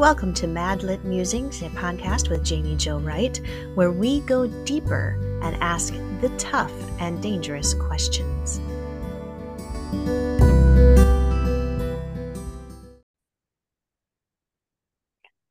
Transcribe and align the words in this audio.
Welcome 0.00 0.32
to 0.36 0.46
Madlit 0.46 1.04
Musings, 1.04 1.60
a 1.60 1.68
podcast 1.68 2.30
with 2.30 2.42
Jamie 2.42 2.74
Jo 2.74 2.98
Wright, 2.98 3.38
where 3.74 3.92
we 3.92 4.20
go 4.20 4.46
deeper 4.64 5.38
and 5.42 5.54
ask 5.56 5.92
the 6.22 6.32
tough 6.38 6.72
and 7.00 7.22
dangerous 7.22 7.74
questions. 7.74 8.62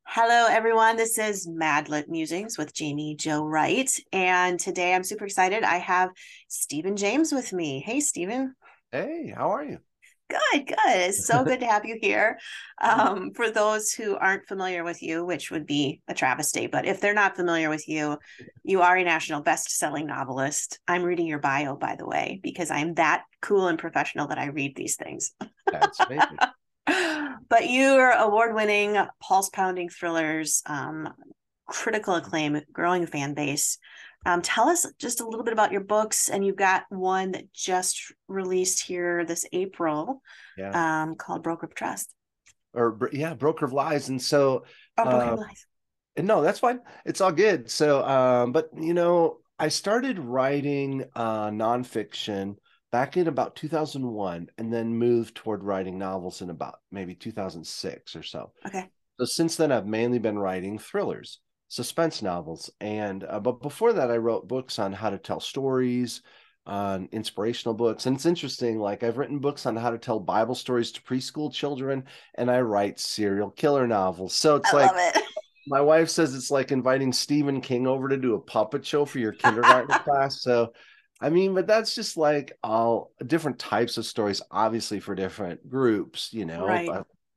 Hello, 0.04 0.48
everyone. 0.50 0.98
This 0.98 1.20
is 1.20 1.48
Madlit 1.48 2.08
Musings 2.08 2.58
with 2.58 2.74
Jamie 2.74 3.16
Jo 3.16 3.46
Wright. 3.46 3.96
And 4.12 4.60
today 4.60 4.96
I'm 4.96 5.04
super 5.04 5.26
excited. 5.26 5.64
I 5.64 5.78
have 5.78 6.10
Steven 6.48 6.98
James 6.98 7.32
with 7.32 7.54
me. 7.54 7.82
Hey, 7.82 8.00
Steven. 8.00 8.56
Hey, 8.92 9.32
how 9.38 9.52
are 9.52 9.64
you? 9.64 9.78
Good, 10.30 10.68
good. 10.68 10.78
It's 10.86 11.26
so 11.26 11.44
good 11.44 11.60
to 11.62 11.66
have 11.66 11.86
you 11.86 11.98
here. 12.00 12.38
Um, 12.82 13.32
for 13.34 13.50
those 13.50 13.92
who 13.92 14.16
aren't 14.16 14.48
familiar 14.48 14.84
with 14.84 15.02
you, 15.02 15.26
which 15.26 15.50
would 15.50 15.66
be 15.66 16.02
a 16.08 16.14
travesty, 16.14 16.68
but 16.68 16.86
if 16.86 17.02
they're 17.02 17.14
not 17.14 17.36
familiar 17.36 17.70
with 17.70 17.88
you, 17.88 18.18
you 18.64 18.82
are 18.82 18.96
a 18.96 19.04
national 19.04 19.42
best-selling 19.42 20.06
novelist. 20.06 20.80
I'm 20.88 21.04
reading 21.04 21.28
your 21.28 21.40
bio, 21.40 21.76
by 21.76 21.96
the 21.96 22.06
way, 22.06 22.40
because 22.44 22.70
I'm 22.70 22.94
that 22.96 23.24
cool 23.42 23.68
and 23.68 23.80
professional 23.80 24.28
that 24.28 24.38
I 24.38 24.48
read 24.48 24.76
these 24.76 24.96
things. 24.96 25.34
That's 25.72 26.00
amazing. 26.00 26.38
but 27.50 27.70
you're 27.70 28.12
award-winning, 28.12 28.98
pulse-pounding 29.22 29.90
thrillers, 29.90 30.62
um, 30.68 31.10
critical 31.68 32.16
acclaim, 32.16 32.62
growing 32.72 33.08
fan 33.08 33.34
base. 33.34 33.78
Um, 34.26 34.42
tell 34.42 34.68
us 34.68 34.86
just 35.00 35.22
a 35.22 35.26
little 35.26 35.44
bit 35.44 35.54
about 35.54 35.72
your 35.72 35.82
books, 35.82 36.30
and 36.30 36.46
you've 36.46 36.58
got 36.58 36.84
one 36.90 37.32
that 37.32 37.54
just 37.54 38.14
released 38.28 38.84
here 38.84 39.26
this 39.26 39.46
April, 39.54 40.22
yeah. 40.58 41.04
um, 41.04 41.16
called 41.16 41.44
Broker 41.44 41.68
of 41.68 41.74
Trust. 41.74 42.14
Or 42.74 43.10
yeah, 43.12 43.34
Broker 43.34 43.66
of 43.66 43.74
Lies, 43.74 44.10
and 44.10 44.22
so 44.22 44.66
oh, 44.98 45.04
Broker 45.04 45.18
uh, 45.18 45.34
of 45.34 45.40
Lies. 45.40 45.66
No, 46.18 46.42
that's 46.42 46.60
fine. 46.60 46.82
It's 47.06 47.22
all 47.22 47.32
good. 47.32 47.72
So, 47.72 48.06
um, 48.06 48.52
but 48.52 48.70
you 48.78 48.94
know, 48.94 49.38
I 49.58 49.70
started 49.70 50.20
writing 50.20 51.06
uh, 51.16 51.50
nonfiction 51.50 52.58
back 52.92 53.18
in 53.18 53.28
about 53.28 53.56
2001, 53.56 54.48
and 54.58 54.74
then 54.74 54.94
moved 54.94 55.36
toward 55.36 55.64
writing 55.64 55.98
novels 55.98 56.42
in 56.42 56.50
about 56.50 56.80
maybe 56.92 57.16
2006 57.16 58.16
or 58.16 58.24
so. 58.24 58.52
Okay. 58.66 58.90
So 59.20 59.26
since 59.26 59.56
then, 59.56 59.72
I've 59.72 59.88
mainly 59.88 60.20
been 60.20 60.40
writing 60.40 60.78
thrillers 60.78 61.40
suspense 61.70 62.22
novels. 62.22 62.70
And 62.82 63.24
uh, 63.24 63.40
but 63.40 63.62
before 63.62 63.94
that, 63.94 64.12
I 64.12 64.18
wrote 64.18 64.48
books 64.48 64.78
on 64.78 64.92
how 64.92 65.10
to 65.10 65.18
tell 65.18 65.40
stories, 65.40 66.22
on 66.66 67.08
inspirational 67.12 67.74
books. 67.74 68.06
And 68.06 68.16
it's 68.16 68.26
interesting, 68.26 68.80
like 68.80 69.04
I've 69.04 69.18
written 69.18 69.40
books 69.40 69.66
on 69.66 69.76
how 69.76 69.92
to 69.92 69.98
tell 69.98 70.20
Bible 70.20 70.56
stories 70.56 70.92
to 70.92 71.02
preschool 71.02 71.54
children, 71.54 72.04
and 72.36 72.52
I 72.52 72.60
write 72.62 73.00
serial 73.00 73.52
killer 73.52 73.88
novels. 73.88 74.36
So 74.36 74.58
it's 74.58 74.74
I 74.74 74.86
like 74.86 75.16
it. 75.16 75.24
my 75.68 75.82
wife 75.82 76.10
says 76.10 76.36
it's 76.36 76.52
like 76.52 76.72
inviting 76.72 77.14
Stephen 77.14 77.62
King 77.62 77.88
over 77.88 78.10
to 78.10 78.18
do 78.18 78.36
a 78.36 78.42
puppet 78.42 78.86
show 78.86 79.06
for 79.06 79.20
your 79.20 79.34
kindergarten 79.34 79.98
class. 80.04 80.42
So 80.42 80.74
I 81.22 81.30
mean, 81.30 81.54
but 81.54 81.68
that's 81.68 81.96
just 81.96 82.18
like 82.18 82.54
all 82.64 83.12
different 83.26 83.60
types 83.60 83.98
of 83.98 84.06
stories, 84.06 84.42
obviously 84.52 85.00
for 85.00 85.16
different 85.16 85.70
groups, 85.70 86.34
you 86.34 86.46
know. 86.46 86.66
Right 86.66 86.90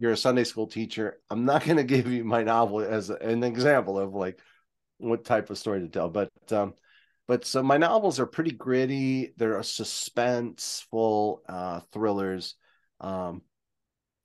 you're 0.03 0.13
a 0.13 0.17
Sunday 0.17 0.43
school 0.43 0.67
teacher. 0.67 1.21
I'm 1.31 1.45
not 1.45 1.65
going 1.65 1.77
to 1.77 1.85
give 1.85 2.09
you 2.09 2.25
my 2.25 2.43
novel 2.43 2.81
as 2.81 3.09
an 3.09 3.45
example 3.45 3.99
of 3.99 4.15
like 4.15 4.41
what 4.99 5.25
type 5.25 5.49
of 5.49 5.59
story 5.59 5.81
to 5.81 5.89
tell, 5.89 6.11
but 6.11 6.31
um, 6.51 6.75
but 7.29 7.45
so 7.45 7.63
my 7.63 7.77
novels 7.77 8.19
are 8.19 8.27
pretty 8.27 8.51
gritty. 8.51 9.33
They're 9.37 9.59
suspenseful 9.61 11.39
uh, 11.49 11.81
thrillers, 11.93 12.57
um, 13.01 13.43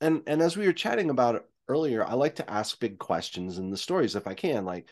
and 0.01 0.23
and 0.25 0.41
as 0.41 0.57
we 0.57 0.65
were 0.65 0.73
chatting 0.73 1.11
about 1.11 1.45
earlier, 1.67 2.03
I 2.03 2.13
like 2.13 2.35
to 2.37 2.49
ask 2.49 2.79
big 2.79 2.97
questions 2.97 3.59
in 3.59 3.69
the 3.69 3.77
stories 3.77 4.15
if 4.15 4.27
I 4.27 4.33
can, 4.33 4.65
like. 4.65 4.89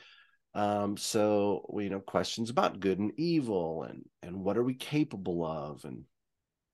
Um, 0.53 0.95
so 0.95 1.65
you 1.77 1.89
know, 1.89 1.99
questions 1.99 2.49
about 2.49 2.79
good 2.79 2.99
and 2.99 3.11
evil 3.17 3.83
and 3.83 4.05
and 4.23 4.41
what 4.41 4.57
are 4.57 4.63
we 4.63 4.75
capable 4.75 5.45
of 5.45 5.83
and 5.83 6.05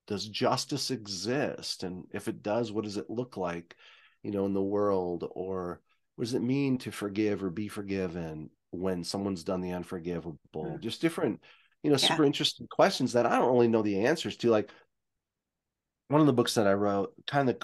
does 0.06 0.28
justice 0.28 0.92
exist 0.92 1.84
and 1.84 2.06
if 2.12 2.28
it 2.28 2.44
does 2.44 2.72
what 2.72 2.84
does 2.84 2.98
it 2.98 3.10
look 3.10 3.38
like 3.38 3.76
you 4.24 4.32
know 4.32 4.46
in 4.46 4.54
the 4.54 4.62
world 4.62 5.28
or 5.32 5.82
what 6.16 6.26
does 6.26 6.34
it 6.34 6.42
mean 6.42 6.78
to 6.80 6.92
forgive 6.92 7.44
or 7.44 7.50
be 7.50 7.68
forgiven 7.68 8.50
when 8.72 9.04
someone's 9.04 9.44
done 9.44 9.62
the 9.62 9.72
unforgivable? 9.72 10.38
Mm. 10.56 10.80
just 10.80 11.02
different 11.02 11.42
you 11.84 11.90
know 11.90 11.98
super 11.98 12.24
interesting 12.24 12.68
questions 12.68 13.14
that 13.14 13.26
i 13.26 13.38
don't 13.38 13.52
really 13.52 13.68
know 13.68 13.82
the 13.82 14.06
answers 14.06 14.38
to 14.38 14.50
like 14.50 14.70
one 16.10 16.22
of 16.22 16.28
the 16.28 16.34
books 16.34 16.56
that 16.56 16.68
i 16.68 16.74
wrote 16.74 17.14
kind 17.28 17.50
of 17.50 17.58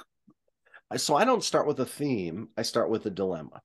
so 1.00 1.16
i 1.16 1.26
don't 1.26 1.44
start 1.44 1.68
with 1.68 1.80
a 1.80 1.86
theme 1.86 2.50
i 2.58 2.62
start 2.62 2.90
with 2.90 3.06
a 3.06 3.10
dilemma. 3.10 3.62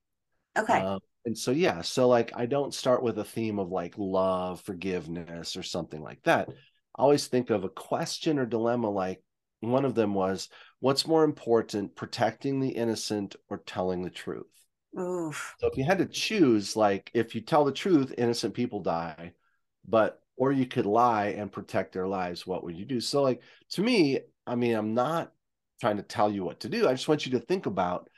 Okay. 0.57 0.81
Uh, 0.81 0.99
and 1.25 1.35
so 1.37 1.51
yeah 1.51 1.81
so 1.81 2.07
like 2.07 2.31
i 2.35 2.45
don't 2.45 2.73
start 2.73 3.01
with 3.01 3.17
a 3.17 3.23
theme 3.23 3.57
of 3.57 3.71
like 3.71 3.95
love 3.97 4.61
forgiveness 4.61 5.57
or 5.57 5.63
something 5.63 6.01
like 6.01 6.21
that. 6.23 6.49
I 6.95 7.01
always 7.01 7.25
think 7.25 7.49
of 7.49 7.63
a 7.63 7.69
question 7.69 8.37
or 8.37 8.45
dilemma 8.45 8.89
like 8.89 9.23
one 9.61 9.85
of 9.85 9.95
them 9.95 10.13
was 10.13 10.49
what's 10.83 11.07
more 11.07 11.23
important 11.23 11.95
protecting 11.95 12.59
the 12.59 12.67
innocent 12.67 13.37
or 13.49 13.59
telling 13.59 14.03
the 14.03 14.09
truth? 14.09 14.51
Oof. 14.99 15.55
so 15.59 15.67
if 15.67 15.77
you 15.77 15.85
had 15.85 15.99
to 15.99 16.05
choose 16.05 16.75
like 16.75 17.09
if 17.13 17.33
you 17.33 17.41
tell 17.41 17.63
the 17.63 17.71
truth 17.71 18.13
innocent 18.15 18.53
people 18.53 18.81
die 18.81 19.31
but 19.87 20.21
or 20.35 20.51
you 20.51 20.67
could 20.67 20.85
lie 20.85 21.27
and 21.27 21.51
protect 21.51 21.93
their 21.93 22.05
lives 22.05 22.45
what 22.45 22.63
would 22.63 22.77
you 22.77 22.85
do? 22.85 22.99
So 22.99 23.23
like 23.23 23.41
to 23.71 23.81
me 23.81 24.19
i 24.45 24.55
mean 24.55 24.75
i'm 24.75 24.93
not 24.93 25.31
trying 25.79 25.97
to 25.97 26.03
tell 26.03 26.29
you 26.29 26.43
what 26.43 26.59
to 26.59 26.69
do. 26.69 26.87
I 26.87 26.93
just 26.93 27.07
want 27.07 27.25
you 27.25 27.31
to 27.31 27.39
think 27.39 27.65
about 27.65 28.09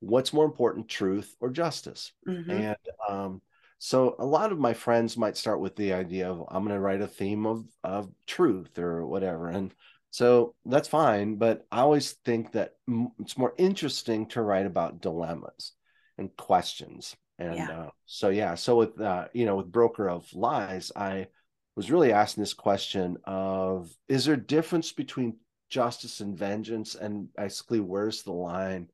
what's 0.00 0.32
more 0.32 0.46
important 0.46 0.88
truth 0.88 1.36
or 1.40 1.50
justice. 1.50 2.12
Mm-hmm. 2.26 2.50
and 2.50 2.76
um 3.06 3.42
so 3.78 4.16
a 4.18 4.24
lot 4.24 4.50
of 4.50 4.58
my 4.58 4.72
friends 4.72 5.18
might 5.18 5.36
start 5.36 5.60
with 5.60 5.76
the 5.76 5.92
idea 5.92 6.30
of 6.30 6.42
i'm 6.48 6.64
going 6.64 6.74
to 6.74 6.80
write 6.80 7.02
a 7.02 7.06
theme 7.06 7.44
of 7.44 7.66
of 7.84 8.10
truth 8.26 8.78
or 8.78 9.06
whatever. 9.06 9.50
And 9.50 9.74
so 10.14 10.54
that's 10.64 10.86
fine, 10.86 11.34
but 11.38 11.66
I 11.72 11.80
always 11.80 12.12
think 12.24 12.52
that 12.52 12.74
it's 13.18 13.36
more 13.36 13.52
interesting 13.58 14.26
to 14.26 14.42
write 14.42 14.64
about 14.64 15.00
dilemmas 15.00 15.72
and 16.16 16.30
questions. 16.36 17.16
And 17.40 17.56
yeah. 17.56 17.80
Uh, 17.80 17.90
so 18.06 18.28
yeah, 18.28 18.54
so 18.54 18.76
with 18.76 19.00
uh, 19.00 19.26
you 19.32 19.44
know 19.44 19.56
with 19.56 19.72
broker 19.72 20.08
of 20.08 20.32
lies, 20.32 20.92
I 20.94 21.26
was 21.74 21.90
really 21.90 22.12
asking 22.12 22.42
this 22.42 22.54
question 22.54 23.16
of 23.24 23.92
is 24.06 24.26
there 24.26 24.36
a 24.36 24.40
difference 24.40 24.92
between 24.92 25.38
justice 25.68 26.20
and 26.20 26.38
vengeance, 26.38 26.94
and 26.94 27.34
basically 27.34 27.80
where's 27.80 28.22
the 28.22 28.30
line? 28.30 28.90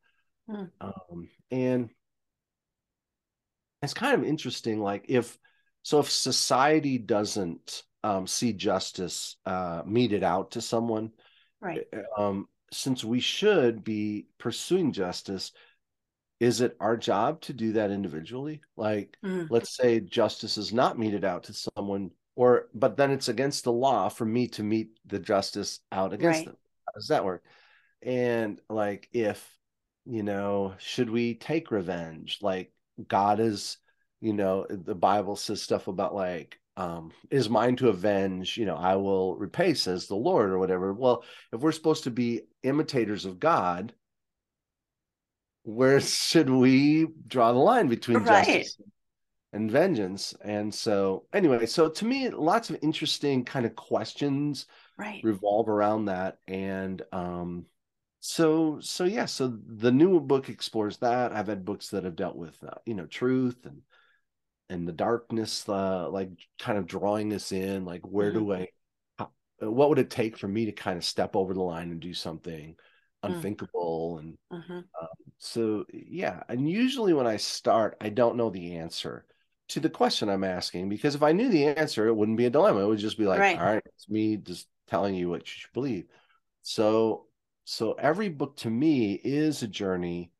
Hmm. 0.48 0.64
Um, 0.80 1.28
and 1.50 1.90
it's 3.82 3.92
kind 3.92 4.14
of 4.14 4.26
interesting, 4.26 4.80
like 4.80 5.04
if 5.08 5.36
so, 5.82 5.98
if 6.00 6.10
society 6.10 6.96
doesn't 6.96 7.82
um, 8.04 8.26
see 8.26 8.52
justice 8.52 9.36
uh, 9.46 9.82
meted 9.86 10.22
out 10.22 10.52
to 10.52 10.60
someone. 10.60 11.12
Right. 11.60 11.86
Eh, 11.92 12.02
um, 12.16 12.48
since 12.72 13.04
we 13.04 13.20
should 13.20 13.84
be 13.84 14.26
pursuing 14.38 14.92
justice, 14.92 15.52
is 16.38 16.60
it 16.60 16.76
our 16.80 16.96
job 16.96 17.40
to 17.42 17.52
do 17.52 17.72
that 17.72 17.90
individually? 17.90 18.62
Like, 18.76 19.16
mm. 19.24 19.46
let's 19.50 19.76
say 19.76 20.00
justice 20.00 20.56
is 20.56 20.72
not 20.72 20.98
meted 20.98 21.24
out 21.24 21.44
to 21.44 21.52
someone, 21.52 22.12
or 22.36 22.68
but 22.74 22.96
then 22.96 23.10
it's 23.10 23.28
against 23.28 23.64
the 23.64 23.72
law 23.72 24.08
for 24.08 24.24
me 24.24 24.48
to 24.48 24.62
meet 24.62 24.98
the 25.04 25.18
justice 25.18 25.80
out 25.92 26.14
against 26.14 26.38
right. 26.38 26.46
them. 26.46 26.56
How 26.86 26.92
does 26.94 27.08
that 27.08 27.24
work? 27.24 27.44
And 28.02 28.60
like, 28.70 29.08
if 29.12 29.46
you 30.06 30.22
know, 30.22 30.74
should 30.78 31.10
we 31.10 31.34
take 31.34 31.70
revenge? 31.70 32.38
Like, 32.40 32.72
God 33.06 33.40
is, 33.40 33.76
you 34.20 34.32
know, 34.32 34.66
the 34.68 34.94
Bible 34.94 35.36
says 35.36 35.60
stuff 35.60 35.88
about 35.88 36.14
like 36.14 36.58
um, 36.80 37.12
is 37.30 37.50
mine 37.50 37.76
to 37.76 37.90
avenge, 37.90 38.56
you 38.56 38.64
know, 38.64 38.74
I 38.74 38.96
will 38.96 39.36
repay, 39.36 39.74
says 39.74 40.06
the 40.06 40.14
Lord, 40.14 40.48
or 40.48 40.58
whatever. 40.58 40.94
Well, 40.94 41.24
if 41.52 41.60
we're 41.60 41.72
supposed 41.72 42.04
to 42.04 42.10
be 42.10 42.40
imitators 42.62 43.26
of 43.26 43.38
God, 43.38 43.92
where 45.62 46.00
should 46.00 46.48
we 46.48 47.08
draw 47.26 47.52
the 47.52 47.58
line 47.58 47.88
between 47.88 48.20
right. 48.20 48.46
justice 48.46 48.80
and 49.52 49.70
vengeance? 49.70 50.34
And 50.42 50.74
so, 50.74 51.26
anyway, 51.34 51.66
so 51.66 51.90
to 51.90 52.04
me, 52.06 52.30
lots 52.30 52.70
of 52.70 52.78
interesting 52.80 53.44
kind 53.44 53.66
of 53.66 53.76
questions 53.76 54.64
right. 54.96 55.20
revolve 55.22 55.68
around 55.68 56.06
that. 56.06 56.38
And 56.48 57.02
um, 57.12 57.66
so, 58.20 58.78
so 58.80 59.04
yeah, 59.04 59.26
so 59.26 59.54
the 59.66 59.92
new 59.92 60.18
book 60.18 60.48
explores 60.48 60.96
that. 60.98 61.32
I've 61.32 61.48
had 61.48 61.66
books 61.66 61.90
that 61.90 62.04
have 62.04 62.16
dealt 62.16 62.36
with, 62.36 62.56
uh, 62.64 62.76
you 62.86 62.94
know, 62.94 63.04
truth 63.04 63.66
and 63.66 63.82
and 64.70 64.86
the 64.86 64.92
darkness 64.92 65.68
uh, 65.68 66.08
like 66.08 66.30
kind 66.58 66.78
of 66.78 66.86
drawing 66.86 67.34
us 67.34 67.52
in 67.52 67.84
like 67.84 68.02
where 68.02 68.30
mm-hmm. 68.30 68.38
do 68.38 68.52
i 68.54 68.68
how, 69.18 69.30
what 69.58 69.88
would 69.88 69.98
it 69.98 70.08
take 70.08 70.38
for 70.38 70.48
me 70.48 70.64
to 70.64 70.72
kind 70.72 70.96
of 70.96 71.04
step 71.04 71.36
over 71.36 71.52
the 71.52 71.60
line 71.60 71.90
and 71.90 72.00
do 72.00 72.14
something 72.14 72.70
mm. 72.70 72.76
unthinkable 73.22 74.18
and 74.18 74.38
mm-hmm. 74.52 74.78
um, 74.78 75.08
so 75.38 75.84
yeah 75.92 76.42
and 76.48 76.70
usually 76.70 77.12
when 77.12 77.26
i 77.26 77.36
start 77.36 77.96
i 78.00 78.08
don't 78.08 78.36
know 78.36 78.48
the 78.48 78.76
answer 78.76 79.26
to 79.68 79.80
the 79.80 79.90
question 79.90 80.28
i'm 80.30 80.44
asking 80.44 80.88
because 80.88 81.14
if 81.14 81.22
i 81.22 81.32
knew 81.32 81.48
the 81.50 81.66
answer 81.66 82.06
it 82.06 82.14
wouldn't 82.14 82.38
be 82.38 82.46
a 82.46 82.50
dilemma 82.50 82.80
it 82.80 82.86
would 82.86 82.98
just 82.98 83.18
be 83.18 83.26
like 83.26 83.40
right. 83.40 83.58
all 83.58 83.66
right 83.66 83.82
it's 83.86 84.08
me 84.08 84.36
just 84.36 84.66
telling 84.88 85.14
you 85.14 85.28
what 85.28 85.40
you 85.40 85.46
should 85.46 85.72
believe 85.72 86.06
so 86.62 87.26
so 87.64 87.92
every 87.92 88.28
book 88.28 88.56
to 88.56 88.70
me 88.70 89.12
is 89.12 89.62
a 89.62 89.68
journey 89.68 90.30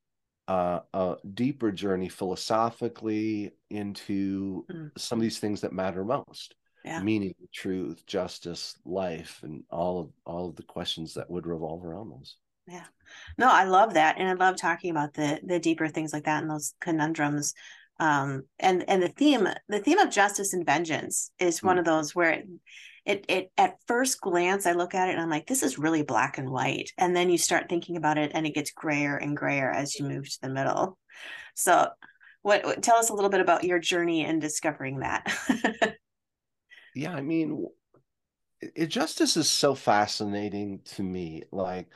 uh, 0.50 0.80
a 0.94 1.16
deeper 1.34 1.70
journey 1.70 2.08
philosophically 2.08 3.52
into 3.70 4.66
mm. 4.68 4.90
some 4.98 5.16
of 5.16 5.22
these 5.22 5.38
things 5.38 5.60
that 5.60 5.72
matter 5.72 6.04
most 6.04 6.56
yeah. 6.84 7.00
meaning 7.00 7.32
truth 7.54 8.04
justice 8.04 8.76
life 8.84 9.38
and 9.44 9.62
all 9.70 10.00
of 10.00 10.10
all 10.26 10.48
of 10.48 10.56
the 10.56 10.64
questions 10.64 11.14
that 11.14 11.30
would 11.30 11.46
revolve 11.46 11.84
around 11.84 12.10
those 12.10 12.36
yeah 12.66 12.86
no 13.38 13.48
i 13.48 13.62
love 13.62 13.94
that 13.94 14.18
and 14.18 14.28
i 14.28 14.32
love 14.32 14.56
talking 14.56 14.90
about 14.90 15.14
the 15.14 15.38
the 15.44 15.60
deeper 15.60 15.86
things 15.86 16.12
like 16.12 16.24
that 16.24 16.42
and 16.42 16.50
those 16.50 16.74
conundrums 16.80 17.54
um 18.00 18.42
and 18.58 18.84
and 18.88 19.00
the 19.00 19.08
theme 19.08 19.46
the 19.68 19.78
theme 19.78 19.98
of 19.98 20.10
justice 20.10 20.52
and 20.52 20.66
vengeance 20.66 21.30
is 21.38 21.62
one 21.62 21.76
mm. 21.76 21.78
of 21.78 21.84
those 21.84 22.12
where 22.12 22.30
it, 22.30 22.48
it 23.06 23.24
it 23.28 23.50
at 23.56 23.76
first 23.86 24.20
glance 24.20 24.66
i 24.66 24.72
look 24.72 24.94
at 24.94 25.08
it 25.08 25.12
and 25.12 25.20
i'm 25.20 25.30
like 25.30 25.46
this 25.46 25.62
is 25.62 25.78
really 25.78 26.02
black 26.02 26.38
and 26.38 26.50
white. 26.50 26.92
And 26.98 27.14
then 27.14 27.30
you 27.30 27.38
start 27.38 27.68
thinking 27.68 27.96
about 27.96 28.18
it 28.18 28.32
and 28.34 28.46
it 28.46 28.54
gets 28.54 28.70
grayer 28.70 29.16
and 29.16 29.36
grayer 29.36 29.70
as 29.70 29.98
you 29.98 30.06
move 30.06 30.28
to 30.28 30.38
the 30.42 30.48
middle. 30.48 30.98
So 31.54 31.88
what, 32.42 32.82
tell 32.82 32.96
us 32.96 33.10
a 33.10 33.14
little 33.14 33.30
bit 33.30 33.40
about 33.40 33.64
your 33.64 33.78
journey 33.78 34.24
in 34.24 34.38
discovering 34.38 35.00
that. 35.00 35.32
Yeah 36.94 37.14
i 37.14 37.20
mean 37.20 37.66
it, 38.60 38.88
justice 38.88 39.36
is 39.36 39.48
so 39.48 39.74
fascinating 39.74 40.80
to 40.96 41.02
me. 41.02 41.44
Like 41.52 41.86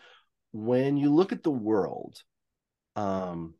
when 0.52 0.96
you 0.96 1.12
look 1.12 1.32
at 1.32 1.42
the 1.42 1.50
world 1.50 2.22
um 2.96 3.54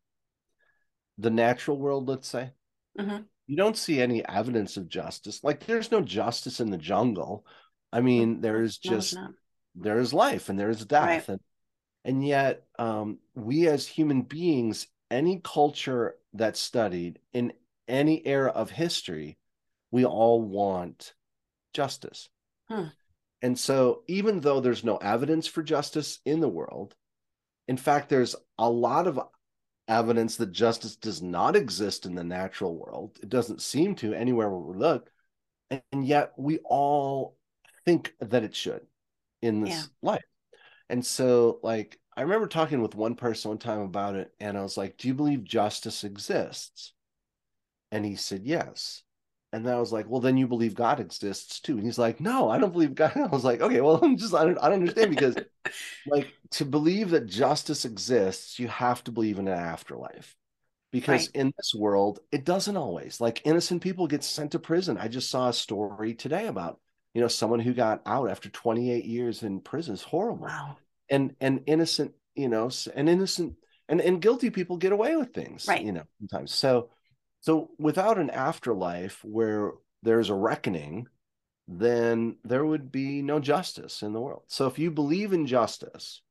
the 1.19 1.31
natural 1.31 1.77
world 1.77 2.09
let's 2.09 2.29
say 2.29 2.53
mm-hmm 2.99 3.23
you 3.47 3.57
don't 3.57 3.77
see 3.77 4.01
any 4.01 4.27
evidence 4.27 4.77
of 4.77 4.89
justice. 4.89 5.43
Like 5.45 5.67
there's 5.67 5.91
no 5.91 6.01
justice 6.01 6.61
in 6.61 6.71
the 6.71 6.79
jungle. 6.79 7.47
I 7.93 8.01
mean, 8.01 8.41
there 8.41 8.63
is 8.63 8.79
just 8.79 9.15
no, 9.15 9.29
there 9.75 9.99
is 9.99 10.13
life 10.13 10.49
and 10.49 10.59
there 10.59 10.71
is 10.71 10.85
death, 10.85 11.29
right. 11.29 11.29
and 11.29 11.41
and 12.05 12.27
yet 12.27 12.65
um, 12.79 13.19
we 13.35 13.69
as 13.69 13.87
human 13.87 14.23
beings, 14.23 14.87
any 15.11 15.41
culture 15.43 16.17
that's 16.33 16.61
studied 16.61 17.19
in 17.33 17.53
any 17.89 18.27
era 18.27 18.51
of 18.51 18.71
history, 18.71 19.39
we 19.91 20.05
all 20.05 20.43
want 20.43 21.15
justice. 21.73 22.29
And 23.43 23.59
so, 23.59 24.03
even 24.09 24.41
though 24.41 24.61
there's 24.61 24.85
no 24.85 24.97
evidence 24.97 25.47
for 25.47 25.63
justice 25.63 26.19
in 26.25 26.41
the 26.41 26.49
world, 26.49 26.95
in 27.69 27.77
fact, 27.77 28.09
there's 28.09 28.35
a 28.59 28.71
lot 28.71 29.07
of 29.07 29.21
evidence 29.89 30.37
that 30.37 30.53
justice 30.53 30.97
does 30.97 31.23
not 31.23 31.57
exist 31.57 32.07
in 32.07 32.15
the 32.15 32.25
natural 32.25 32.77
world. 32.77 33.19
It 33.23 33.29
doesn't 33.29 33.63
seem 33.63 33.95
to 33.97 34.15
anywhere 34.15 34.51
where 34.51 34.59
we 34.59 34.79
look. 34.79 35.11
And 35.71 36.07
yet 36.07 36.33
we 36.37 36.59
all 36.59 37.37
think 37.85 38.15
that 38.21 38.45
it 38.45 38.55
should 38.55 38.83
in 39.43 39.61
this 39.61 39.75
yeah. 39.75 40.11
life. 40.11 40.25
And 40.89 41.05
so, 41.05 41.61
like, 41.63 41.99
I 42.17 42.23
remember 42.23 42.47
talking 42.47 42.83
with 42.83 42.95
one 42.95 43.15
person 43.15 43.51
one 43.51 43.59
time 43.59 43.81
about 43.81 44.15
it, 44.15 44.33
and 44.39 44.57
I 44.57 44.63
was 44.63 44.77
like, 44.77 44.97
Do 44.97 45.09
you 45.09 45.15
believe 45.15 45.45
justice 45.45 46.05
exists? 46.05 46.93
And 47.91 48.05
he 48.05 48.17
said, 48.17 48.43
Yes. 48.45 49.04
And 49.55 49.65
then 49.65 49.77
I 49.77 49.79
was 49.79 49.93
like, 49.93 50.07
Well, 50.09 50.21
then 50.21 50.37
you 50.37 50.49
believe 50.49 50.75
God 50.75 50.99
exists 50.99 51.61
too. 51.61 51.77
And 51.77 51.85
he's 51.85 51.99
like, 51.99 52.19
No, 52.19 52.51
I 52.51 52.59
don't 52.59 52.73
believe 52.73 52.97
God. 52.97 53.13
I 53.17 53.27
was 53.27 53.45
like, 53.45 53.61
Okay, 53.61 53.81
well, 53.81 54.01
I'm 54.03 54.17
just, 54.17 54.35
I 54.35 54.45
don't, 54.45 54.59
I 54.59 54.69
don't 54.69 54.81
understand 54.81 55.11
because 55.11 55.37
like 56.07 56.33
to 56.51 56.65
believe 56.65 57.11
that 57.11 57.27
justice 57.27 57.85
exists, 57.85 58.59
you 58.59 58.67
have 58.67 59.05
to 59.05 59.13
believe 59.13 59.39
in 59.39 59.47
an 59.47 59.57
afterlife. 59.57 60.35
Because 60.91 61.29
right. 61.29 61.37
in 61.37 61.53
this 61.57 61.73
world, 61.75 62.19
it 62.33 62.45
doesn't 62.45 62.77
always. 62.77 63.21
Like 63.21 63.43
innocent 63.45 63.81
people 63.81 64.09
get 64.09 64.25
sent 64.25 64.53
to 64.53 64.59
prison. 64.59 64.99
I 64.99 65.07
just 65.07 65.31
saw 65.31 65.49
a 65.49 65.53
story 65.53 66.15
today 66.15 66.49
about, 66.49 66.81
you 67.15 67.21
know, 67.21 67.29
someone 67.29 67.61
who 67.61 67.75
got 67.75 68.03
out 68.07 68.31
after 68.31 68.49
28 68.49 69.05
years 69.05 69.45
in 69.45 69.61
prison. 69.61 69.95
is 69.95 70.03
horrible. 70.03 70.47
Wow. 70.47 70.77
And 71.09 71.37
and 71.41 71.63
innocent, 71.67 72.13
you 72.35 72.49
know, 72.49 72.71
and 72.95 73.09
innocent 73.09 73.55
and, 73.89 74.01
and 74.01 74.21
guilty 74.21 74.51
people 74.51 74.79
get 74.79 74.93
away 74.93 75.15
with 75.17 75.33
things, 75.33 75.67
right. 75.69 75.83
you 75.83 75.93
know, 75.93 76.05
sometimes. 76.19 76.53
So 76.53 76.91
so 77.45 77.69
without 77.79 78.17
an 78.17 78.31
afterlife 78.31 79.23
where 79.23 79.73
there's 80.03 80.31
a 80.31 80.35
reckoning, 80.35 81.09
then 81.69 82.37
there 82.43 82.65
would 82.65 82.91
be 82.91 83.21
no 83.21 83.39
justice 83.39 84.03
in 84.03 84.15
the 84.15 84.21
world. 84.21 84.45
So 84.47 84.67
if 84.67 84.79
you 84.79 84.91
believe 84.91 85.35
in 85.35 85.47
justice, 85.47 86.23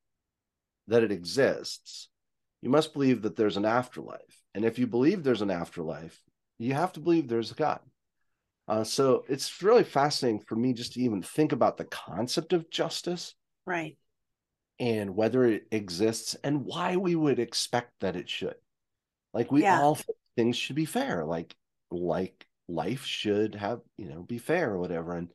that 0.87 1.03
it 1.03 1.11
exists, 1.11 2.09
you 2.63 2.71
must 2.71 2.93
believe 2.93 3.21
that 3.21 3.35
there's 3.35 3.57
an 3.57 3.63
afterlife. 3.65 4.41
And 4.55 4.65
if 4.65 4.79
you 4.79 4.87
believe 4.87 5.21
there's 5.21 5.43
an 5.43 5.51
afterlife, 5.51 6.19
you 6.57 6.73
have 6.73 6.93
to 6.93 6.99
believe 6.99 7.27
there's 7.27 7.51
a 7.51 7.55
God. 7.55 7.81
Uh, 8.67 8.83
so 8.83 9.23
it's 9.29 9.61
really 9.61 9.83
fascinating 9.83 10.39
for 10.39 10.55
me 10.55 10.73
just 10.73 10.93
to 10.93 11.01
even 11.01 11.21
think 11.21 11.51
about 11.51 11.77
the 11.77 11.85
concept 11.85 12.53
of 12.53 12.71
justice. 12.71 13.35
Right. 13.67 13.99
And 14.79 15.15
whether 15.15 15.45
it 15.45 15.67
exists 15.69 16.35
and 16.43 16.65
why 16.65 16.95
we 16.95 17.15
would 17.15 17.37
expect 17.37 17.91
that 17.99 18.15
it 18.15 18.31
should. 18.31 18.55
Like 19.31 19.51
we 19.51 19.61
yeah. 19.61 19.79
all 19.79 19.93
think 19.93 20.12
things 20.35 20.57
should 20.57 20.75
be 20.75 20.85
fair. 20.85 21.25
Like 21.25 21.55
like 21.91 22.45
life 22.67 23.05
should 23.05 23.55
have 23.55 23.81
you 23.97 24.09
know 24.09 24.23
be 24.23 24.37
fair 24.37 24.71
or 24.71 24.79
whatever 24.79 25.15
and 25.15 25.29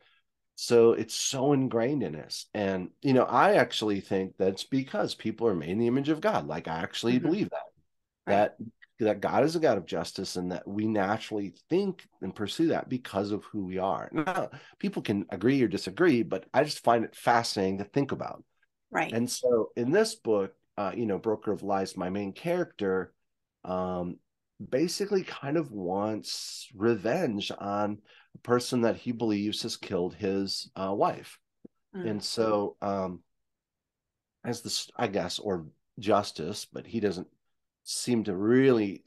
so 0.55 0.93
it's 0.93 1.15
so 1.15 1.53
ingrained 1.53 2.03
in 2.03 2.17
us 2.17 2.47
and 2.55 2.91
you 3.03 3.13
know 3.13 3.25
i 3.25 3.55
actually 3.55 4.01
think 4.01 4.33
that's 4.39 4.65
because 4.65 5.15
people 5.15 5.47
are 5.47 5.55
made 5.55 5.71
in 5.71 5.79
the 5.79 5.87
image 5.87 6.09
of 6.09 6.21
god 6.21 6.47
like 6.47 6.67
i 6.67 6.79
actually 6.79 7.15
mm-hmm. 7.15 7.27
believe 7.27 7.51
that 7.51 7.63
right. 8.27 8.35
that 8.35 8.57
that 8.99 9.21
god 9.21 9.45
is 9.45 9.55
a 9.57 9.61
god 9.61 9.79
of 9.79 9.87
justice 9.87 10.37
and 10.37 10.51
that 10.51 10.67
we 10.67 10.87
naturally 10.87 11.55
think 11.69 12.07
and 12.23 12.35
pursue 12.35 12.69
that 12.69 12.89
because 12.89 13.31
of 13.31 13.45
who 13.45 13.65
we 13.65 13.79
are 13.79 14.09
now 14.13 14.51
people 14.79 15.03
can 15.03 15.27
agree 15.29 15.63
or 15.63 15.69
disagree 15.69 16.23
but 16.23 16.47
i 16.55 16.65
just 16.65 16.83
find 16.83 17.05
it 17.05 17.15
fascinating 17.15 17.79
to 17.79 17.85
think 17.85 18.11
about 18.11 18.43
right 18.91 19.13
and 19.13 19.31
so 19.31 19.69
in 19.77 19.93
this 19.93 20.15
book 20.17 20.53
uh, 20.79 20.93
you 20.95 21.07
know 21.07 21.19
broker 21.19 21.53
of 21.53 21.63
lies 21.63 21.97
my 21.97 22.09
main 22.09 22.33
character 22.33 23.13
um, 23.65 24.17
basically 24.71 25.23
kind 25.23 25.57
of 25.57 25.71
wants 25.71 26.69
revenge 26.75 27.53
on 27.59 27.99
a 28.35 28.39
person 28.39 28.83
that 28.83 28.97
he 28.97 29.13
believes 29.13 29.63
has 29.63 29.77
killed 29.77 30.15
his 30.15 30.71
uh, 30.77 30.93
wife. 30.93 31.39
Mm. 31.95 32.11
And 32.11 32.25
so, 32.25 32.77
um, 32.83 33.21
as 34.45 34.63
this, 34.63 34.91
I 34.97 35.07
guess, 35.09 35.39
or 35.39 35.67
justice, 35.99 36.67
but 36.73 36.87
he 36.87 37.01
doesn't 37.01 37.29
seem 37.85 38.25
to 38.25 38.37
really 38.37 39.03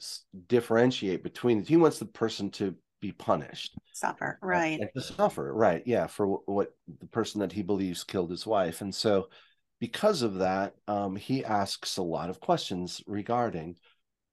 differentiate 0.48 1.24
between 1.24 1.64
He 1.64 1.78
wants 1.78 2.00
the 2.00 2.06
person 2.06 2.50
to 2.52 2.76
be 3.00 3.12
punished, 3.12 3.78
suffer, 3.94 4.40
right? 4.42 4.80
And 4.80 4.90
to 4.96 5.02
suffer, 5.02 5.54
right? 5.54 5.84
Yeah, 5.86 6.08
for 6.08 6.28
what, 6.28 6.42
what 6.48 6.76
the 7.00 7.08
person 7.08 7.42
that 7.42 7.52
he 7.52 7.62
believes 7.62 8.04
killed 8.04 8.32
his 8.32 8.46
wife. 8.46 8.82
And 8.82 8.94
so, 8.94 9.30
because 9.80 10.22
of 10.22 10.36
that, 10.36 10.76
um, 10.88 11.16
he 11.16 11.44
asks 11.44 11.98
a 11.98 12.04
lot 12.04 12.30
of 12.30 12.40
questions 12.40 13.02
regarding 13.08 13.76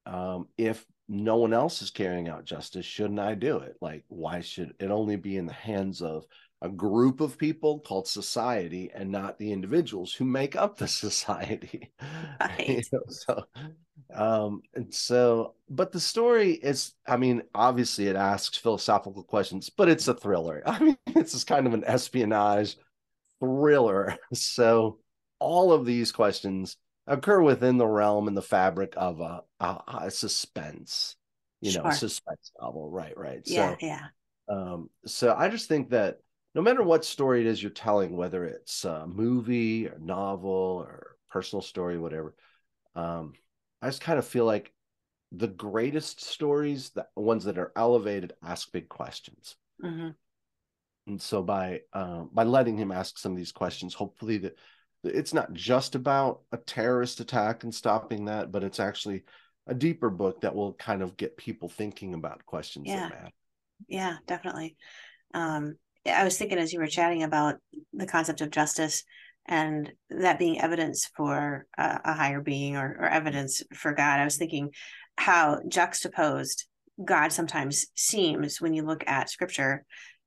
um, 0.06 0.48
if 0.56 0.84
no 1.08 1.36
one 1.36 1.52
else 1.54 1.80
is 1.82 1.90
carrying 1.90 2.28
out 2.28 2.44
justice 2.44 2.84
shouldn't 2.84 3.20
i 3.20 3.34
do 3.34 3.58
it? 3.58 3.76
Like 3.80 4.04
why 4.08 4.40
should 4.40 4.74
it 4.78 4.90
only 4.90 5.16
be 5.16 5.36
in 5.36 5.46
the 5.46 5.52
hands 5.52 6.02
of 6.02 6.26
a 6.60 6.68
group 6.68 7.20
of 7.20 7.38
people 7.38 7.80
called 7.80 8.08
society 8.08 8.90
and 8.92 9.10
not 9.10 9.38
the 9.38 9.52
individuals 9.52 10.12
who 10.12 10.24
make 10.24 10.56
up 10.56 10.76
the 10.76 10.88
society? 11.04 11.92
Right. 12.40 12.68
you 12.68 12.82
know, 12.92 13.02
so 13.08 13.44
um 14.14 14.62
and 14.74 14.94
so 14.94 15.54
but 15.68 15.90
the 15.92 16.00
story 16.00 16.52
is 16.52 16.94
i 17.06 17.16
mean 17.16 17.42
obviously 17.54 18.06
it 18.06 18.14
asks 18.16 18.56
philosophical 18.56 19.24
questions 19.24 19.70
but 19.70 19.88
it's 19.88 20.08
a 20.08 20.14
thriller. 20.14 20.62
I 20.66 20.78
mean 20.78 20.98
it's 21.08 21.32
just 21.32 21.46
kind 21.46 21.66
of 21.66 21.74
an 21.74 21.84
espionage 21.84 22.76
thriller. 23.40 24.16
So 24.32 24.98
all 25.38 25.72
of 25.72 25.86
these 25.86 26.12
questions 26.12 26.76
occur 27.08 27.40
within 27.40 27.78
the 27.78 27.86
realm 27.86 28.28
and 28.28 28.36
the 28.36 28.42
fabric 28.42 28.94
of 28.96 29.20
a, 29.20 29.42
a, 29.60 29.78
a 30.02 30.10
suspense, 30.10 31.16
you 31.60 31.72
sure. 31.72 31.82
know, 31.82 31.90
suspense 31.90 32.52
novel. 32.60 32.90
Right, 32.90 33.16
right. 33.16 33.40
Yeah, 33.44 33.70
so, 33.70 33.76
yeah. 33.80 34.06
Um, 34.48 34.90
so 35.06 35.34
I 35.36 35.48
just 35.48 35.68
think 35.68 35.90
that 35.90 36.18
no 36.54 36.62
matter 36.62 36.82
what 36.82 37.04
story 37.04 37.40
it 37.40 37.46
is 37.46 37.62
you're 37.62 37.70
telling, 37.70 38.16
whether 38.16 38.44
it's 38.44 38.84
a 38.84 39.06
movie 39.06 39.88
or 39.88 39.98
novel 39.98 40.84
or 40.86 41.16
personal 41.30 41.62
story, 41.62 41.98
whatever, 41.98 42.34
um, 42.94 43.34
I 43.82 43.88
just 43.88 44.00
kind 44.00 44.18
of 44.18 44.26
feel 44.26 44.44
like 44.44 44.72
the 45.32 45.48
greatest 45.48 46.24
stories, 46.24 46.90
the 46.90 47.06
ones 47.14 47.44
that 47.44 47.58
are 47.58 47.72
elevated, 47.76 48.32
ask 48.42 48.72
big 48.72 48.88
questions. 48.88 49.56
Mm-hmm. 49.84 50.10
And 51.06 51.20
so 51.22 51.42
by 51.42 51.80
um, 51.92 52.30
by 52.32 52.44
letting 52.44 52.76
him 52.76 52.92
ask 52.92 53.18
some 53.18 53.32
of 53.32 53.38
these 53.38 53.52
questions, 53.52 53.94
hopefully 53.94 54.38
that 54.38 54.56
it's 55.04 55.34
not 55.34 55.52
just 55.52 55.94
about 55.94 56.40
a 56.52 56.56
terrorist 56.56 57.20
attack 57.20 57.64
and 57.64 57.74
stopping 57.74 58.26
that, 58.26 58.50
but 58.50 58.64
it's 58.64 58.80
actually 58.80 59.24
a 59.66 59.74
deeper 59.74 60.10
book 60.10 60.40
that 60.40 60.54
will 60.54 60.72
kind 60.74 61.02
of 61.02 61.16
get 61.16 61.36
people 61.36 61.68
thinking 61.68 62.14
about 62.14 62.44
questions 62.46 62.86
yeah. 62.88 63.08
that 63.08 63.10
matter. 63.10 63.32
Yeah, 63.86 64.16
definitely. 64.26 64.76
Um, 65.34 65.76
I 66.06 66.24
was 66.24 66.38
thinking 66.38 66.58
as 66.58 66.72
you 66.72 66.80
were 66.80 66.86
chatting 66.86 67.22
about 67.22 67.56
the 67.92 68.06
concept 68.06 68.40
of 68.40 68.50
justice 68.50 69.04
and 69.46 69.92
that 70.10 70.38
being 70.38 70.60
evidence 70.60 71.10
for 71.16 71.66
a, 71.76 72.00
a 72.04 72.12
higher 72.14 72.40
being 72.40 72.76
or, 72.76 72.96
or 72.98 73.08
evidence 73.08 73.62
for 73.74 73.92
God, 73.92 74.20
I 74.20 74.24
was 74.24 74.36
thinking 74.36 74.70
how 75.16 75.60
juxtaposed 75.68 76.66
God 77.04 77.32
sometimes 77.32 77.86
seems 77.94 78.60
when 78.60 78.74
you 78.74 78.82
look 78.82 79.04
at 79.06 79.30
scripture. 79.30 79.84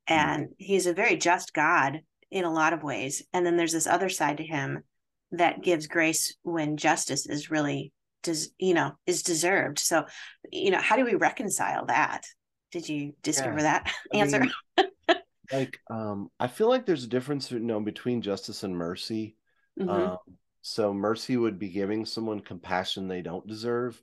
Hmm. 0.07 0.13
And 0.13 0.43
mm. 0.47 0.53
he's 0.57 0.85
a 0.85 0.93
very 0.93 1.17
just 1.17 1.53
God 1.53 2.01
in 2.31 2.45
a 2.45 2.53
lot 2.53 2.73
of 2.73 2.83
ways. 2.83 3.21
And 3.33 3.45
then 3.45 3.57
there's 3.57 3.73
this 3.73 3.87
other 3.87 4.09
side 4.09 4.37
to 4.37 4.43
him 4.43 4.83
that 5.31 5.61
gives 5.61 5.87
grace 5.87 6.35
when 6.43 6.77
justice 6.77 7.25
is 7.25 7.51
really 7.51 7.93
does 8.23 8.51
you 8.59 8.73
know 8.73 8.91
is 9.05 9.23
deserved 9.23 9.79
so 9.79 10.05
you 10.51 10.71
know 10.71 10.79
how 10.79 10.95
do 10.95 11.05
we 11.05 11.15
reconcile 11.15 11.85
that 11.85 12.25
did 12.71 12.87
you 12.87 13.13
discover 13.23 13.57
yeah. 13.57 13.63
that 13.63 13.93
I 14.13 14.17
answer 14.17 14.39
mean, 14.41 14.87
like 15.51 15.79
um 15.89 16.29
i 16.39 16.47
feel 16.47 16.69
like 16.69 16.85
there's 16.85 17.03
a 17.03 17.09
difference 17.09 17.51
you 17.51 17.59
know 17.59 17.79
between 17.79 18.21
justice 18.21 18.63
and 18.63 18.75
mercy 18.75 19.35
mm-hmm. 19.79 19.89
um 19.89 20.17
so 20.61 20.93
mercy 20.93 21.37
would 21.37 21.57
be 21.57 21.69
giving 21.69 22.05
someone 22.05 22.39
compassion 22.39 23.07
they 23.07 23.21
don't 23.21 23.47
deserve 23.47 24.01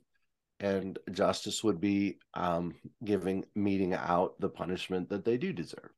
and 0.59 0.99
justice 1.11 1.63
would 1.63 1.79
be 1.79 2.17
um 2.33 2.75
giving 3.03 3.45
meeting 3.55 3.93
out 3.93 4.39
the 4.39 4.49
punishment 4.49 5.09
that 5.09 5.23
they 5.23 5.37
do 5.37 5.53
deserve 5.53 5.91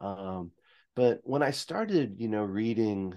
um 0.00 0.50
but 0.98 1.20
when 1.22 1.42
i 1.42 1.50
started 1.50 2.16
you 2.18 2.28
know 2.28 2.42
reading 2.42 3.14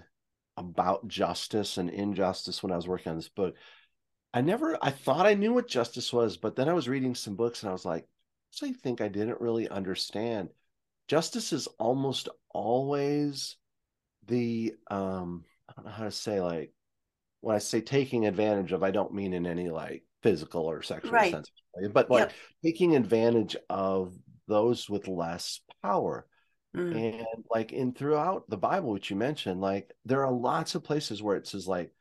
about 0.58 1.08
justice 1.08 1.78
and 1.78 1.90
injustice 1.90 2.62
when 2.62 2.72
i 2.72 2.76
was 2.76 2.88
working 2.88 3.10
on 3.10 3.16
this 3.16 3.30
book 3.30 3.56
i 4.34 4.42
never 4.42 4.78
i 4.82 4.92
thought 4.92 5.26
i 5.26 5.34
knew 5.34 5.52
what 5.54 5.68
justice 5.68 6.14
was 6.14 6.38
but 6.38 6.56
then 6.56 6.70
i 6.70 6.74
was 6.74 6.88
reading 6.88 7.16
some 7.16 7.36
books 7.36 7.64
and 7.64 7.70
i 7.70 7.74
was 7.74 7.86
like 7.86 8.06
"So 8.52 8.68
I 8.68 8.74
think 8.74 9.02
I 9.02 9.08
didn't 9.08 9.42
really 9.42 9.68
understand. 9.70 10.50
Justice 11.08 11.54
is 11.54 11.68
almost 11.80 12.30
always 12.54 13.58
the 14.28 14.76
um 14.90 15.46
I 15.68 15.74
don't 15.76 15.86
know 15.86 15.92
how 15.92 16.04
to 16.04 16.12
say 16.12 16.42
like 16.42 16.74
when 17.40 17.56
I 17.56 17.60
say 17.60 17.82
taking 17.82 18.28
advantage 18.28 18.72
of, 18.72 18.84
I 18.84 18.92
don't 18.92 19.14
mean 19.16 19.34
in 19.34 19.48
any 19.48 19.70
like 19.70 20.04
physical 20.22 20.70
or 20.70 20.84
sexual 20.84 21.12
right. 21.12 21.32
sense, 21.32 21.50
but 21.92 22.12
like 22.12 22.30
yep. 22.30 22.34
taking 22.64 22.96
advantage 22.96 23.56
of 23.70 24.14
those 24.48 24.88
with 24.88 25.08
less 25.08 25.62
power. 25.82 26.28
Mm. 26.76 27.20
And 27.20 27.46
like 27.50 27.74
in 27.74 27.94
throughout 27.94 28.50
the 28.50 28.58
Bible, 28.58 28.92
which 28.92 29.10
you 29.10 29.16
mentioned, 29.16 29.62
like 29.62 29.94
there 30.06 30.26
are 30.26 30.32
lots 30.32 30.76
of 30.76 30.84
places 30.84 31.22
where 31.22 31.36
it 31.36 31.48
says 31.48 31.68
like 31.68 31.92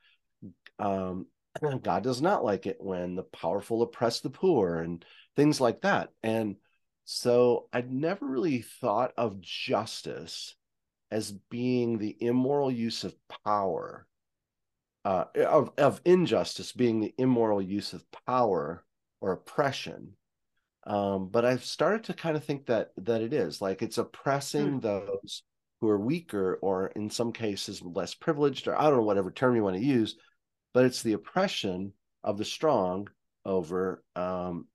um 0.79 1.27
God 1.83 2.03
does 2.05 2.23
not 2.23 2.45
like 2.45 2.67
it 2.67 2.79
when 2.81 3.17
the 3.17 3.25
powerful 3.25 3.83
oppress 3.83 4.21
the 4.21 4.31
poor 4.31 4.77
and 4.77 5.05
things 5.37 5.61
like 5.61 5.83
that. 5.83 6.11
And 6.23 6.57
so 7.05 7.69
I'd 7.73 7.93
never 7.93 8.25
really 8.27 8.63
thought 8.63 9.13
of 9.17 9.41
justice 9.41 10.55
as 11.11 11.33
being 11.33 11.99
the 11.99 12.17
immoral 12.21 12.71
use 12.71 13.03
of 13.03 13.17
power, 13.45 14.07
uh, 15.05 15.25
of, 15.35 15.73
of 15.77 16.01
injustice 16.05 16.71
being 16.71 17.01
the 17.01 17.13
immoral 17.19 17.61
use 17.61 17.93
of 17.93 18.05
power 18.27 18.85
or 19.21 19.33
oppression. 19.33 20.13
Um, 20.85 21.29
but 21.29 21.45
I've 21.45 21.65
started 21.65 22.05
to 22.05 22.15
kind 22.15 22.37
of 22.37 22.45
think 22.45 22.67
that 22.67 22.93
that 22.99 23.21
it 23.21 23.33
is 23.33 23.61
like 23.61 23.83
it's 23.83 23.99
oppressing 23.99 24.75
hmm. 24.75 24.79
those 24.81 25.43
who 25.81 25.89
are 25.89 25.99
weaker 25.99 26.59
or 26.63 26.89
in 26.89 27.11
some 27.11 27.33
cases 27.33 27.83
less 27.83 28.15
privileged, 28.15 28.69
or 28.69 28.79
I 28.79 28.85
don't 28.85 28.99
know 28.99 29.03
whatever 29.03 29.31
term 29.31 29.57
you 29.57 29.63
want 29.63 29.77
to 29.77 29.83
use, 29.83 30.17
but 30.75 30.85
it's 30.85 31.03
the 31.03 31.15
oppression 31.15 31.93
of 32.23 32.39
the 32.39 32.45
strong 32.45 33.09
over 33.45 34.03
um, 34.15 34.67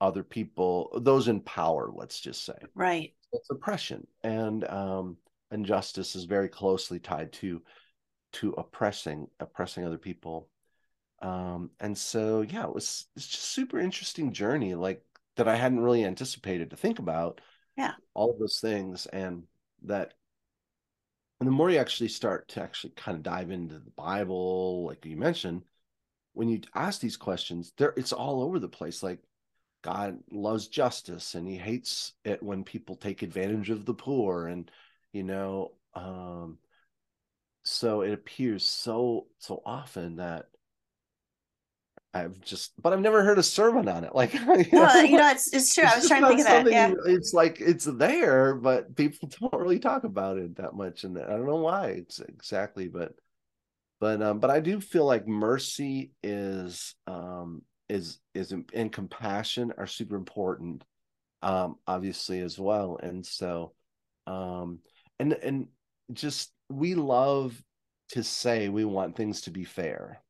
other 0.00 0.22
people, 0.22 0.98
those 1.02 1.28
in 1.28 1.40
power, 1.40 1.90
let's 1.92 2.20
just 2.20 2.44
say. 2.44 2.54
Right. 2.74 3.14
It's 3.32 3.50
oppression. 3.50 4.06
And 4.22 4.64
um, 4.68 5.16
injustice 5.50 6.16
is 6.16 6.24
very 6.24 6.48
closely 6.48 6.98
tied 6.98 7.32
to 7.34 7.62
to 8.34 8.52
oppressing 8.52 9.28
oppressing 9.40 9.84
other 9.84 9.98
people. 9.98 10.48
Um, 11.20 11.70
and 11.80 11.96
so 11.96 12.42
yeah, 12.42 12.64
it 12.64 12.74
was 12.74 13.06
it's 13.16 13.28
just 13.28 13.44
super 13.44 13.78
interesting 13.78 14.32
journey, 14.32 14.74
like 14.74 15.02
that 15.36 15.48
I 15.48 15.56
hadn't 15.56 15.80
really 15.80 16.04
anticipated 16.04 16.70
to 16.70 16.76
think 16.76 16.98
about. 16.98 17.40
Yeah. 17.76 17.94
All 18.14 18.30
of 18.30 18.38
those 18.38 18.60
things 18.60 19.06
and 19.06 19.44
that 19.84 20.14
and 21.40 21.48
the 21.48 21.52
more 21.52 21.70
you 21.70 21.78
actually 21.78 22.08
start 22.08 22.48
to 22.50 22.62
actually 22.62 22.92
kind 22.96 23.16
of 23.16 23.24
dive 23.24 23.50
into 23.50 23.80
the 23.80 23.90
Bible, 23.90 24.86
like 24.86 25.04
you 25.04 25.16
mentioned, 25.16 25.62
when 26.34 26.48
you 26.48 26.60
ask 26.74 27.00
these 27.00 27.16
questions, 27.16 27.72
there 27.78 27.94
it's 27.96 28.12
all 28.12 28.42
over 28.42 28.58
the 28.58 28.68
place. 28.68 29.02
Like 29.02 29.18
God 29.82 30.18
loves 30.30 30.68
justice 30.68 31.34
and 31.34 31.46
he 31.46 31.56
hates 31.56 32.12
it 32.24 32.42
when 32.42 32.64
people 32.64 32.96
take 32.96 33.22
advantage 33.22 33.70
of 33.70 33.84
the 33.84 33.94
poor 33.94 34.46
and 34.46 34.70
you 35.12 35.24
know 35.24 35.72
um 35.94 36.58
so 37.64 38.00
it 38.02 38.12
appears 38.12 38.64
so 38.64 39.26
so 39.38 39.62
often 39.66 40.16
that 40.16 40.46
I've 42.14 42.40
just, 42.40 42.72
but 42.80 42.92
I've 42.92 43.00
never 43.00 43.22
heard 43.22 43.38
a 43.38 43.42
sermon 43.42 43.88
on 43.88 44.04
it. 44.04 44.14
Like, 44.14 44.34
you 44.34 44.44
know, 44.44 44.56
you 45.00 45.16
know, 45.16 45.30
it's 45.30 45.52
it's 45.52 45.74
true. 45.74 45.84
It's 45.84 45.92
I 45.92 45.96
was 45.96 46.08
trying 46.08 46.22
to 46.22 46.28
think 46.28 46.40
of 46.40 46.46
that. 46.46 46.70
Yeah, 46.70 46.92
it's 47.06 47.32
like 47.32 47.60
it's 47.60 47.86
there, 47.86 48.54
but 48.54 48.94
people 48.96 49.28
don't 49.40 49.54
really 49.54 49.78
talk 49.78 50.04
about 50.04 50.38
it 50.38 50.56
that 50.56 50.74
much, 50.74 51.04
and 51.04 51.18
I 51.18 51.26
don't 51.26 51.46
know 51.46 51.56
why. 51.56 51.88
It's 51.88 52.20
exactly, 52.20 52.88
but, 52.88 53.14
but, 54.00 54.20
um, 54.22 54.38
but 54.40 54.50
I 54.50 54.60
do 54.60 54.80
feel 54.80 55.06
like 55.06 55.26
mercy 55.26 56.12
is, 56.22 56.94
um, 57.06 57.62
is 57.92 58.18
is 58.34 58.52
and 58.72 58.90
compassion 58.90 59.72
are 59.76 59.86
super 59.86 60.16
important 60.16 60.82
um 61.42 61.76
obviously 61.86 62.40
as 62.40 62.58
well 62.58 62.98
and 63.02 63.24
so 63.24 63.74
um 64.26 64.78
and 65.18 65.34
and 65.34 65.66
just 66.12 66.52
we 66.70 66.94
love 66.94 67.60
to 68.08 68.22
say 68.22 68.70
we 68.70 68.84
want 68.84 69.14
things 69.14 69.42
to 69.42 69.50
be 69.50 69.64
fair 69.64 70.22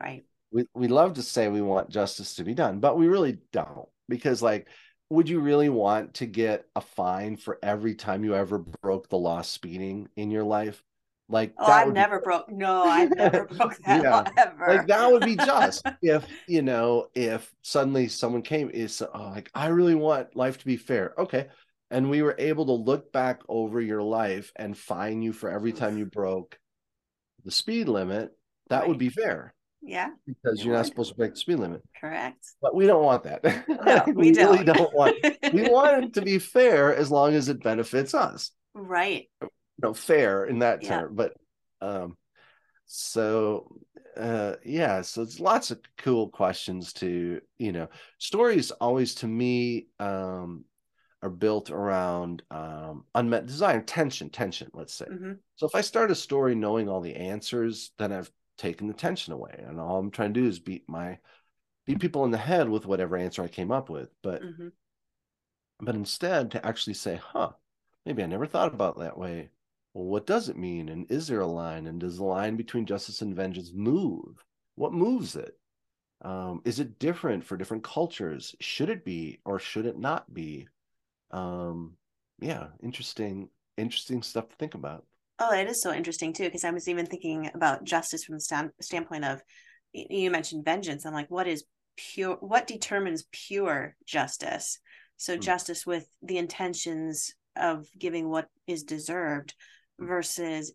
right 0.00 0.24
we, 0.52 0.66
we 0.74 0.88
love 0.88 1.14
to 1.14 1.22
say 1.22 1.48
we 1.48 1.62
want 1.62 1.90
justice 1.90 2.34
to 2.34 2.44
be 2.44 2.54
done 2.54 2.80
but 2.80 2.96
we 2.96 3.06
really 3.06 3.38
don't 3.52 3.88
because 4.08 4.42
like 4.42 4.68
would 5.10 5.28
you 5.28 5.40
really 5.40 5.68
want 5.68 6.14
to 6.14 6.26
get 6.26 6.66
a 6.74 6.80
fine 6.80 7.36
for 7.36 7.58
every 7.62 7.94
time 7.94 8.24
you 8.24 8.34
ever 8.34 8.58
broke 8.58 9.08
the 9.08 9.18
law 9.18 9.42
speeding 9.42 10.08
in 10.16 10.30
your 10.30 10.44
life 10.44 10.82
like 11.32 11.54
oh, 11.58 11.64
I've 11.64 11.92
never 11.92 12.18
be... 12.18 12.24
broke. 12.24 12.50
No, 12.50 12.84
I've 12.84 13.14
never 13.16 13.44
broke 13.56 13.78
that 13.86 14.02
yeah. 14.02 14.24
ever. 14.36 14.76
Like 14.76 14.86
that 14.88 15.10
would 15.10 15.24
be 15.24 15.36
just 15.36 15.82
if 16.02 16.26
you 16.46 16.62
know 16.62 17.08
if 17.14 17.50
suddenly 17.62 18.08
someone 18.08 18.42
came 18.42 18.68
is 18.70 19.02
oh, 19.02 19.30
like 19.30 19.50
I 19.54 19.68
really 19.68 19.94
want 19.94 20.36
life 20.36 20.58
to 20.58 20.66
be 20.66 20.76
fair. 20.76 21.14
Okay, 21.16 21.48
and 21.90 22.10
we 22.10 22.22
were 22.22 22.36
able 22.38 22.66
to 22.66 22.72
look 22.72 23.12
back 23.12 23.40
over 23.48 23.80
your 23.80 24.02
life 24.02 24.52
and 24.56 24.76
fine 24.76 25.22
you 25.22 25.32
for 25.32 25.50
every 25.50 25.72
time 25.72 25.96
you 25.96 26.04
broke 26.04 26.58
the 27.44 27.50
speed 27.50 27.88
limit. 27.88 28.36
That 28.68 28.80
right. 28.80 28.88
would 28.88 28.98
be 28.98 29.08
fair. 29.08 29.54
Yeah, 29.82 30.10
because 30.26 30.64
you're 30.64 30.72
would. 30.72 30.78
not 30.78 30.86
supposed 30.86 31.10
to 31.10 31.16
break 31.16 31.34
the 31.34 31.40
speed 31.40 31.58
limit. 31.58 31.82
Correct. 32.00 32.46
But 32.60 32.74
we 32.74 32.86
don't 32.86 33.04
want 33.04 33.24
that. 33.24 33.42
No, 33.68 34.02
we, 34.06 34.12
we 34.12 34.32
don't. 34.32 34.52
really 34.52 34.64
don't 34.64 34.94
want. 34.94 35.16
we 35.52 35.62
want 35.68 36.04
it 36.04 36.14
to 36.14 36.22
be 36.22 36.38
fair 36.38 36.94
as 36.94 37.10
long 37.10 37.34
as 37.34 37.48
it 37.48 37.62
benefits 37.62 38.14
us. 38.14 38.52
Right 38.74 39.28
know 39.82 39.92
fair 39.92 40.44
in 40.44 40.60
that 40.60 40.82
yeah. 40.82 41.00
term 41.00 41.14
but 41.14 41.34
um 41.80 42.16
so 42.86 43.76
uh 44.16 44.54
yeah 44.64 45.02
so 45.02 45.22
it's 45.22 45.40
lots 45.40 45.70
of 45.70 45.80
cool 45.98 46.28
questions 46.28 46.92
to 46.92 47.40
you 47.58 47.72
know 47.72 47.88
stories 48.18 48.70
always 48.70 49.14
to 49.16 49.26
me 49.26 49.86
um 49.98 50.64
are 51.22 51.30
built 51.30 51.70
around 51.70 52.42
um 52.50 53.04
unmet 53.14 53.46
desire 53.46 53.80
tension 53.80 54.28
tension 54.28 54.68
let's 54.74 54.94
say 54.94 55.06
mm-hmm. 55.06 55.32
so 55.56 55.66
if 55.66 55.74
i 55.74 55.80
start 55.80 56.10
a 56.10 56.14
story 56.14 56.54
knowing 56.54 56.88
all 56.88 57.00
the 57.00 57.16
answers 57.16 57.92
then 57.98 58.12
i've 58.12 58.30
taken 58.62 58.86
the 58.86 58.94
tension 58.94 59.32
away 59.32 59.62
and 59.66 59.80
all 59.80 59.98
i'm 59.98 60.10
trying 60.10 60.32
to 60.32 60.40
do 60.40 60.46
is 60.46 60.58
beat 60.58 60.88
my 60.88 61.18
beat 61.86 62.00
people 62.00 62.24
in 62.24 62.30
the 62.30 62.38
head 62.38 62.68
with 62.68 62.86
whatever 62.86 63.16
answer 63.16 63.42
i 63.42 63.48
came 63.48 63.72
up 63.72 63.90
with 63.90 64.08
but 64.22 64.42
mm-hmm. 64.42 64.68
but 65.80 65.94
instead 65.94 66.50
to 66.50 66.64
actually 66.66 66.94
say 66.94 67.20
huh 67.22 67.50
maybe 68.06 68.22
i 68.22 68.26
never 68.26 68.46
thought 68.46 68.72
about 68.72 68.98
that 68.98 69.18
way 69.18 69.50
well, 69.94 70.06
what 70.06 70.26
does 70.26 70.48
it 70.48 70.56
mean? 70.56 70.88
And 70.88 71.10
is 71.10 71.26
there 71.26 71.40
a 71.40 71.46
line? 71.46 71.86
And 71.86 72.00
does 72.00 72.16
the 72.16 72.24
line 72.24 72.56
between 72.56 72.86
justice 72.86 73.20
and 73.22 73.36
vengeance 73.36 73.72
move? 73.74 74.44
What 74.74 74.92
moves 74.92 75.36
it? 75.36 75.58
Um, 76.22 76.62
is 76.64 76.80
it 76.80 76.98
different 76.98 77.44
for 77.44 77.56
different 77.56 77.84
cultures? 77.84 78.54
Should 78.60 78.88
it 78.88 79.04
be 79.04 79.40
or 79.44 79.58
should 79.58 79.86
it 79.86 79.98
not 79.98 80.32
be? 80.32 80.68
Um, 81.30 81.96
yeah, 82.40 82.68
interesting, 82.82 83.50
interesting 83.76 84.22
stuff 84.22 84.48
to 84.48 84.56
think 84.56 84.74
about. 84.74 85.04
Oh, 85.38 85.52
it 85.52 85.68
is 85.68 85.82
so 85.82 85.92
interesting 85.92 86.32
too, 86.32 86.44
because 86.44 86.64
I 86.64 86.70
was 86.70 86.88
even 86.88 87.06
thinking 87.06 87.50
about 87.54 87.84
justice 87.84 88.24
from 88.24 88.36
the 88.36 88.40
stand, 88.40 88.70
standpoint 88.80 89.24
of 89.24 89.42
you 89.92 90.30
mentioned 90.30 90.64
vengeance. 90.64 91.04
I'm 91.04 91.12
like, 91.12 91.30
what 91.30 91.46
is 91.46 91.64
pure? 91.96 92.36
What 92.40 92.66
determines 92.66 93.24
pure 93.32 93.96
justice? 94.06 94.78
So, 95.16 95.34
hmm. 95.34 95.40
justice 95.40 95.86
with 95.86 96.06
the 96.22 96.38
intentions 96.38 97.34
of 97.56 97.86
giving 97.98 98.28
what 98.28 98.48
is 98.66 98.84
deserved 98.84 99.54
versus 99.98 100.72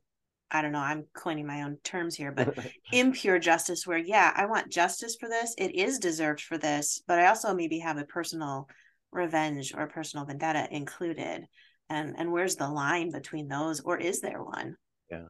I 0.50 0.62
don't 0.62 0.72
know, 0.72 0.80
I'm 0.80 1.06
coining 1.14 1.46
my 1.46 1.64
own 1.64 1.78
terms 1.84 2.16
here, 2.16 2.32
but 2.32 2.58
impure 2.94 3.38
justice, 3.38 3.86
where, 3.86 3.98
yeah, 3.98 4.32
I 4.34 4.46
want 4.46 4.72
justice 4.72 5.18
for 5.20 5.28
this. 5.28 5.54
It 5.58 5.76
is 5.76 6.00
deserved 6.00 6.42
for 6.42 6.58
this, 6.58 7.02
but 7.06 7.20
I 7.20 7.28
also 7.28 7.54
maybe 7.54 7.80
have 7.80 7.98
a 7.98 8.06
personal 8.06 8.70
revenge 9.12 9.74
or 9.76 9.88
personal 9.88 10.26
vendetta 10.26 10.68
included. 10.72 11.48
And, 11.90 12.16
and 12.18 12.32
where's 12.32 12.56
the 12.56 12.70
line 12.70 13.12
between 13.12 13.48
those, 13.48 13.80
or 13.82 13.98
is 13.98 14.20
there 14.22 14.44
one? 14.44 14.76
Yeah. 15.10 15.28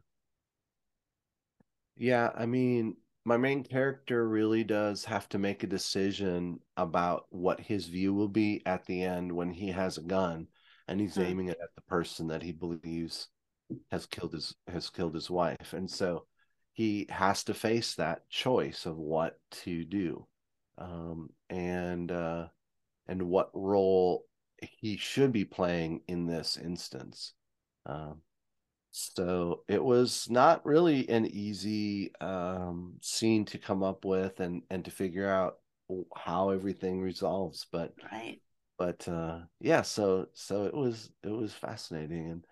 Yeah. 1.96 2.30
I 2.34 2.46
mean, 2.46 2.96
my 3.24 3.36
main 3.36 3.62
character 3.62 4.26
really 4.26 4.64
does 4.64 5.04
have 5.04 5.28
to 5.28 5.38
make 5.38 5.62
a 5.62 5.68
decision 5.68 6.60
about 6.76 7.26
what 7.28 7.60
his 7.60 7.86
view 7.86 8.14
will 8.14 8.28
be 8.28 8.62
at 8.64 8.86
the 8.86 9.02
end 9.02 9.30
when 9.30 9.50
he 9.50 9.68
has 9.68 9.98
a 9.98 10.02
gun 10.02 10.46
and 10.88 11.00
he's 11.00 11.16
hmm. 11.16 11.22
aiming 11.22 11.48
it 11.48 11.58
at 11.62 11.74
the 11.74 11.82
person 11.82 12.28
that 12.28 12.42
he 12.42 12.52
believes 12.52 13.28
has 13.90 14.06
killed 14.06 14.32
his 14.32 14.54
has 14.66 14.88
killed 14.88 15.14
his 15.14 15.28
wife 15.28 15.74
and 15.74 15.90
so 15.90 16.24
he 16.72 17.06
has 17.10 17.44
to 17.44 17.52
face 17.52 17.96
that 17.96 18.26
choice 18.30 18.86
of 18.86 18.96
what 18.96 19.38
to 19.50 19.84
do 19.84 20.26
um, 20.78 21.28
and 21.50 22.10
uh, 22.10 22.46
and 23.08 23.22
what 23.22 23.50
role 23.52 24.24
he 24.60 24.96
should 24.96 25.32
be 25.32 25.44
playing 25.44 26.02
in 26.08 26.26
this 26.26 26.56
instance. 26.56 27.32
Um, 27.86 28.22
so 28.90 29.62
it 29.68 29.82
was 29.82 30.28
not 30.30 30.64
really 30.64 31.08
an 31.08 31.26
easy 31.26 32.12
um, 32.20 32.94
scene 33.00 33.44
to 33.46 33.58
come 33.58 33.82
up 33.82 34.04
with 34.04 34.40
and 34.40 34.62
and 34.70 34.84
to 34.84 34.90
figure 34.90 35.28
out 35.28 35.58
how 36.16 36.50
everything 36.50 37.00
resolves, 37.00 37.66
but 37.70 37.94
right. 38.12 38.40
But 38.78 39.08
uh, 39.08 39.40
yeah, 39.60 39.82
so 39.82 40.28
so 40.34 40.64
it 40.64 40.74
was 40.74 41.10
it 41.22 41.30
was 41.30 41.52
fascinating 41.52 42.30
and 42.30 42.44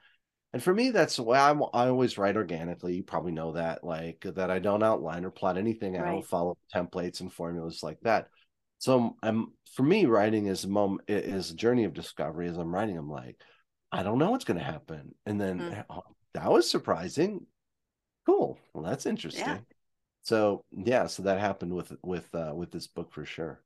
and 0.52 0.62
for 0.62 0.74
me 0.74 0.90
that's 0.90 1.18
why 1.18 1.38
I'm 1.38 1.62
I 1.72 1.88
always 1.88 2.18
write 2.18 2.36
organically. 2.36 2.94
You 2.94 3.02
probably 3.02 3.32
know 3.32 3.52
that, 3.52 3.84
like 3.84 4.26
that 4.34 4.50
I 4.50 4.58
don't 4.58 4.82
outline 4.82 5.24
or 5.24 5.30
plot 5.30 5.58
anything. 5.58 5.94
Right. 5.94 6.06
I 6.06 6.10
don't 6.12 6.26
follow 6.26 6.56
templates 6.74 7.20
and 7.20 7.32
formulas 7.32 7.82
like 7.82 8.00
that. 8.02 8.28
So 8.78 9.16
I'm 9.22 9.52
for 9.74 9.82
me, 9.82 10.06
writing 10.06 10.46
is 10.46 10.64
a 10.64 10.68
moment 10.68 11.02
is 11.08 11.50
a 11.50 11.56
journey 11.56 11.84
of 11.84 11.94
discovery. 11.94 12.48
As 12.48 12.56
I'm 12.56 12.74
writing, 12.74 12.96
I'm 12.96 13.10
like, 13.10 13.36
I 13.92 14.02
don't 14.02 14.18
know 14.18 14.30
what's 14.30 14.44
going 14.44 14.58
to 14.58 14.64
happen, 14.64 15.14
and 15.26 15.40
then 15.40 15.60
mm. 15.60 15.84
oh, 15.90 16.02
that 16.34 16.50
was 16.50 16.70
surprising. 16.70 17.46
Cool. 18.26 18.58
Well, 18.74 18.84
that's 18.84 19.06
interesting. 19.06 19.46
Yeah. 19.46 19.58
So 20.22 20.64
yeah, 20.72 21.06
so 21.06 21.22
that 21.22 21.38
happened 21.38 21.74
with 21.74 21.92
with 22.02 22.34
uh, 22.34 22.52
with 22.54 22.72
this 22.72 22.86
book 22.86 23.12
for 23.12 23.24
sure. 23.24 23.62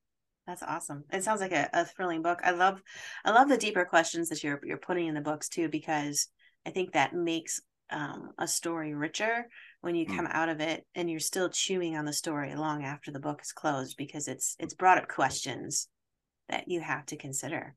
That's 0.47 0.63
awesome. 0.63 1.05
It 1.13 1.23
sounds 1.23 1.41
like 1.41 1.53
a, 1.53 1.71
a 1.73 1.85
thrilling 1.85 2.23
book. 2.23 2.41
I 2.43 2.51
love 2.51 2.83
I 3.25 3.31
love 3.31 3.49
the 3.49 3.57
deeper 3.57 3.85
questions 3.85 4.29
that 4.29 4.43
you're 4.43 4.61
you're 4.65 4.77
putting 4.77 5.07
in 5.07 5.15
the 5.15 5.21
books 5.21 5.49
too, 5.49 5.69
because 5.69 6.29
I 6.67 6.71
think 6.71 6.93
that 6.93 7.15
makes 7.15 7.61
um, 7.91 8.31
a 8.39 8.47
story 8.47 8.95
richer 8.95 9.47
when 9.81 9.95
you 9.95 10.07
mm. 10.07 10.17
come 10.17 10.27
out 10.31 10.49
of 10.49 10.61
it 10.61 10.85
and 10.95 11.11
you're 11.11 11.21
still 11.21 11.49
chewing 11.49 11.97
on 11.97 12.05
the 12.05 12.13
story 12.13 12.55
long 12.55 12.85
after 12.85 13.11
the 13.11 13.21
book 13.21 13.41
is 13.43 13.53
closed 13.53 13.97
because 13.97 14.29
it's 14.29 14.57
it's 14.59 14.75
brought 14.75 14.99
up 14.99 15.09
questions 15.09 15.89
that 16.49 16.69
you 16.69 16.81
have 16.81 17.07
to 17.07 17.17
consider. 17.17 17.75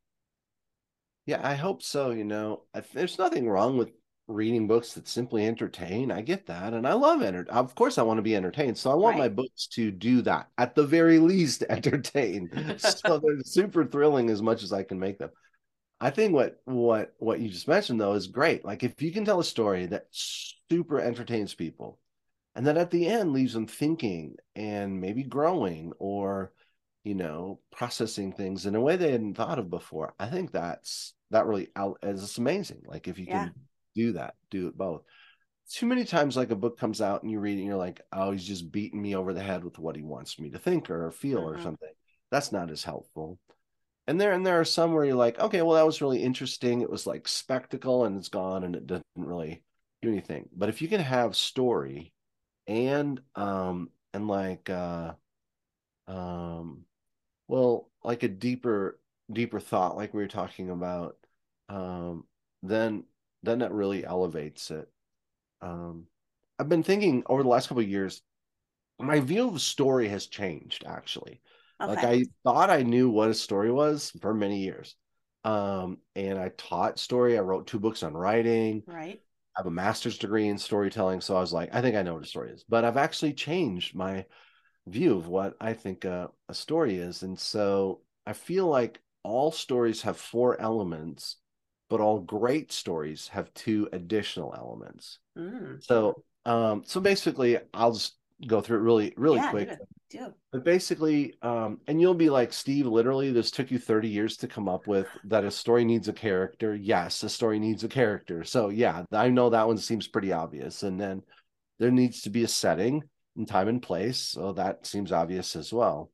Yeah 1.26 1.40
i 1.44 1.56
hope 1.56 1.82
so 1.82 2.12
you 2.12 2.26
know. 2.26 2.64
There's 2.94 3.18
nothing 3.18 3.48
wrong 3.48 3.78
with 3.78 3.92
reading 4.28 4.68
books 4.68 4.94
that 4.94 5.06
simply 5.06 5.46
entertain 5.46 6.10
i 6.10 6.22
get 6.22 6.46
that 6.46 6.74
and 6.74 6.88
i 6.88 6.94
love 6.94 7.22
enter 7.22 7.46
of 7.50 7.76
course 7.76 7.98
i 7.98 8.02
want 8.02 8.18
to 8.18 8.22
be 8.22 8.38
entertained 8.38 8.78
so 8.78 8.90
i 8.90 8.96
want 8.96 9.16
right. 9.16 9.24
my 9.24 9.28
books 9.28 9.68
to 9.68 9.92
do 9.92 10.22
that 10.22 10.48
at 10.58 10.76
the 10.76 10.86
very 10.86 11.20
least 11.20 11.62
entertain. 11.70 12.50
So 12.78 13.20
they're 13.24 13.42
super 13.44 13.86
thrilling 13.86 14.30
as 14.30 14.42
much 14.42 14.64
as 14.64 14.72
i 14.72 14.82
can 14.82 14.98
make 14.98 15.20
them 15.20 15.30
I 16.04 16.10
think 16.10 16.34
what 16.34 16.60
what 16.66 17.14
what 17.20 17.40
you 17.40 17.48
just 17.48 17.70
mentioned 17.70 18.02
though 18.02 18.12
is 18.12 18.28
great. 18.28 18.66
Like 18.66 18.84
if 18.84 19.02
you 19.02 19.10
can 19.10 19.24
tell 19.24 19.40
a 19.40 19.44
story 19.44 19.86
that 19.86 20.08
super 20.12 21.00
entertains 21.00 21.56
people, 21.56 21.98
and 22.56 22.68
then 22.68 22.76
at 22.76 22.92
the 22.92 23.08
end 23.08 23.32
leaves 23.32 23.54
them 23.54 23.68
thinking 23.68 24.36
and 24.54 25.00
maybe 25.00 25.24
growing 25.24 25.94
or 26.00 26.52
you 27.06 27.16
know 27.16 27.62
processing 27.72 28.34
things 28.34 28.66
in 28.66 28.76
a 28.76 28.82
way 28.82 28.98
they 28.98 29.14
hadn't 29.14 29.36
thought 29.36 29.60
of 29.60 29.70
before. 29.70 30.14
I 30.20 30.28
think 30.28 30.52
that's 30.52 31.14
that 31.32 31.46
really 31.46 31.70
out 31.74 32.00
is 32.04 32.38
amazing. 32.38 32.82
Like 32.86 33.08
if 33.08 33.18
you 33.18 33.28
yeah. 33.30 33.46
can 33.46 33.54
do 33.96 34.12
that, 34.12 34.36
do 34.52 34.68
it 34.68 34.78
both. 34.78 35.04
Too 35.72 35.86
many 35.86 36.04
times, 36.04 36.36
like 36.36 36.52
a 36.52 36.56
book 36.58 36.78
comes 36.78 37.00
out 37.00 37.24
and 37.24 37.32
you 37.32 37.40
read 37.40 37.58
it, 37.58 37.62
and 37.62 37.68
you're 37.68 37.78
like, 37.78 38.02
"Oh, 38.12 38.32
he's 38.32 38.44
just 38.44 38.74
beating 38.74 39.02
me 39.02 39.16
over 39.16 39.34
the 39.34 39.42
head 39.42 39.64
with 39.64 39.80
what 39.80 39.96
he 39.96 40.02
wants 40.02 40.38
me 40.38 40.50
to 40.50 40.60
think 40.60 40.90
or 40.90 41.10
feel 41.12 41.40
or 41.40 41.54
mm-hmm. 41.54 41.64
something." 41.64 41.94
That's 42.30 42.52
not 42.52 42.72
as 42.72 42.84
helpful 42.84 43.40
and 44.08 44.20
there 44.20 44.34
and 44.34 44.46
there 44.46 44.60
are 44.60 44.66
some 44.66 44.94
where 44.94 45.06
you're 45.06 45.16
like 45.16 45.40
okay 45.40 45.62
well 45.62 45.76
that 45.76 45.86
was 45.86 46.02
really 46.02 46.22
interesting. 46.24 46.82
It 46.82 46.90
was 46.90 47.08
like 47.08 47.28
spectacle 47.28 48.06
and 48.06 48.18
it's 48.18 48.30
gone 48.30 48.64
and 48.64 48.76
it 48.76 48.88
doesn't 48.88 49.06
really 49.16 49.64
do 50.02 50.10
anything. 50.10 50.50
But 50.56 50.70
if 50.70 50.82
you 50.82 50.88
can 50.88 51.02
have 51.02 51.36
story 51.36 52.14
and 52.68 53.22
um 53.36 53.90
and 54.14 54.28
like 54.28 54.70
uh 54.70 55.14
um 56.08 56.86
well 57.48 57.90
like 58.04 58.24
a 58.24 58.28
deeper 58.28 59.00
deeper 59.32 59.60
thought 59.60 59.98
like 59.98 60.14
we 60.14 60.22
were 60.22 60.28
talking 60.28 60.70
about 60.70 61.18
um 61.70 62.26
then 62.62 63.04
then 63.44 63.60
that 63.60 63.72
really 63.74 64.06
elevates 64.06 64.72
it. 64.72 64.90
Um 65.62 66.08
i've 66.60 66.70
been 66.70 66.84
thinking 66.84 67.24
over 67.28 67.44
the 67.44 67.50
last 67.50 67.68
couple 67.68 67.84
of 67.84 67.90
years 67.90 68.22
my 69.00 69.20
view 69.20 69.48
of 69.50 69.62
story 69.62 70.08
has 70.08 70.28
changed 70.28 70.84
actually 70.88 71.42
Okay. 71.82 71.96
Like 71.96 72.04
I 72.04 72.24
thought 72.44 72.70
I 72.70 72.84
knew 72.84 73.10
what 73.10 73.30
a 73.30 73.34
story 73.34 73.72
was 73.72 74.12
for 74.22 74.34
many 74.34 74.64
years. 74.64 74.96
Um, 75.44 75.98
and 76.16 76.40
I 76.40 76.50
taught 76.58 77.00
story. 77.00 77.38
I 77.38 77.42
wrote 77.42 77.68
two 77.68 77.80
books 77.80 78.04
on 78.04 78.14
writing. 78.14 78.84
Right. 78.88 79.20
I 79.56 79.60
have 79.60 79.66
a 79.66 79.72
master's 79.72 80.18
degree 80.18 80.48
in 80.48 80.58
storytelling. 80.58 81.22
So 81.22 81.36
I 81.36 81.42
was 81.42 81.54
like, 81.54 81.74
I 81.74 81.82
think 81.82 81.96
I 81.96 82.02
know 82.02 82.14
what 82.16 82.24
a 82.24 82.28
story 82.28 82.52
is. 82.52 82.64
But 82.68 82.86
I've 82.86 82.98
actually 82.98 83.34
changed 83.34 83.96
my 83.96 84.26
view 84.88 85.18
of 85.18 85.28
what 85.28 85.56
I 85.60 85.74
think 85.74 86.06
a, 86.06 86.30
a 86.50 86.54
story 86.54 86.96
is. 86.96 87.24
And 87.24 87.38
so 87.38 88.02
I 88.26 88.34
feel 88.34 88.68
like 88.68 89.02
all 89.24 89.52
stories 89.52 90.02
have 90.04 90.18
four 90.18 90.60
elements, 90.60 91.38
but 91.90 92.00
all 92.00 92.20
great 92.20 92.72
stories 92.72 93.28
have 93.30 93.54
two 93.54 93.90
additional 93.92 94.54
elements. 94.58 95.20
Mm. 95.38 95.84
So 95.84 96.24
um, 96.46 96.84
so 96.86 97.00
basically 97.00 97.58
I'll 97.74 97.94
just 97.94 98.18
go 98.48 98.62
through 98.62 98.78
it 98.78 98.82
really, 98.82 99.14
really 99.18 99.38
yeah, 99.38 99.50
quick. 99.50 99.70
Do. 100.10 100.34
But 100.52 100.64
basically, 100.64 101.36
um, 101.42 101.80
and 101.88 102.00
you'll 102.00 102.14
be 102.14 102.30
like, 102.30 102.54
Steve, 102.54 102.86
literally, 102.86 103.32
this 103.32 103.52
took 103.52 103.72
you 103.72 103.80
30 103.80 104.08
years 104.08 104.38
to 104.38 104.48
come 104.48 104.70
up 104.70 104.88
with 104.88 105.08
that 105.26 105.44
a 105.44 105.52
story 105.52 105.86
needs 105.86 106.08
a 106.08 106.14
character. 106.14 106.76
Yes, 106.76 107.24
a 107.24 107.30
story 107.30 107.60
needs 107.60 107.84
a 107.84 107.88
character. 107.88 108.44
So, 108.44 108.70
yeah, 108.70 109.04
I 109.12 109.30
know 109.30 109.50
that 109.50 109.68
one 109.68 109.78
seems 109.78 110.08
pretty 110.08 110.32
obvious. 110.32 110.84
And 110.84 111.00
then 111.00 111.24
there 111.80 111.92
needs 111.92 112.22
to 112.22 112.30
be 112.30 112.44
a 112.44 112.48
setting 112.48 113.04
and 113.36 113.48
time 113.48 113.68
and 113.68 113.82
place. 113.82 114.20
So, 114.20 114.54
that 114.54 114.86
seems 114.86 115.12
obvious 115.12 115.56
as 115.56 115.74
well. 115.74 116.12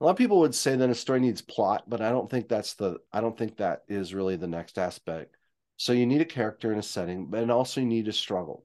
A 0.00 0.04
lot 0.04 0.12
of 0.12 0.16
people 0.16 0.40
would 0.40 0.54
say 0.54 0.76
that 0.76 0.88
a 0.88 0.94
story 0.94 1.20
needs 1.20 1.42
plot, 1.42 1.84
but 1.88 2.00
I 2.00 2.10
don't 2.10 2.30
think 2.30 2.48
that's 2.48 2.74
the, 2.74 2.98
I 3.12 3.20
don't 3.20 3.36
think 3.36 3.56
that 3.56 3.82
is 3.88 4.14
really 4.14 4.36
the 4.36 4.46
next 4.46 4.78
aspect. 4.78 5.36
So, 5.76 5.92
you 5.92 6.06
need 6.06 6.20
a 6.20 6.26
character 6.26 6.70
and 6.70 6.80
a 6.80 6.84
setting, 6.84 7.26
but 7.26 7.50
also 7.50 7.80
you 7.80 7.86
need 7.86 8.06
a 8.06 8.12
struggle. 8.12 8.64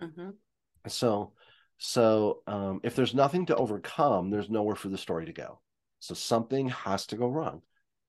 Mm-hmm. 0.00 0.30
So, 0.88 1.32
so 1.78 2.42
um, 2.46 2.80
if 2.82 2.96
there's 2.96 3.14
nothing 3.14 3.46
to 3.46 3.56
overcome, 3.56 4.30
there's 4.30 4.50
nowhere 4.50 4.76
for 4.76 4.88
the 4.88 4.98
story 4.98 5.26
to 5.26 5.32
go. 5.32 5.60
So 6.00 6.14
something 6.14 6.68
has 6.68 7.06
to 7.06 7.16
go 7.16 7.28
wrong. 7.28 7.62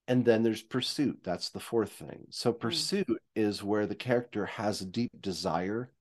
And 0.07 0.23
then 0.23 0.43
there's 0.43 0.61
pursuit. 0.61 1.21
That's 1.23 1.49
the 1.49 1.59
fourth 1.59 1.91
thing. 1.91 2.27
So 2.29 2.51
hmm. 2.51 2.59
pursuit 2.59 3.07
mm. 3.07 3.15
is 3.35 3.63
where 3.63 3.87
the 3.87 3.95
character 3.95 4.45
has 4.45 4.81
a 4.81 4.85
deep 4.85 5.11
desire 5.19 5.91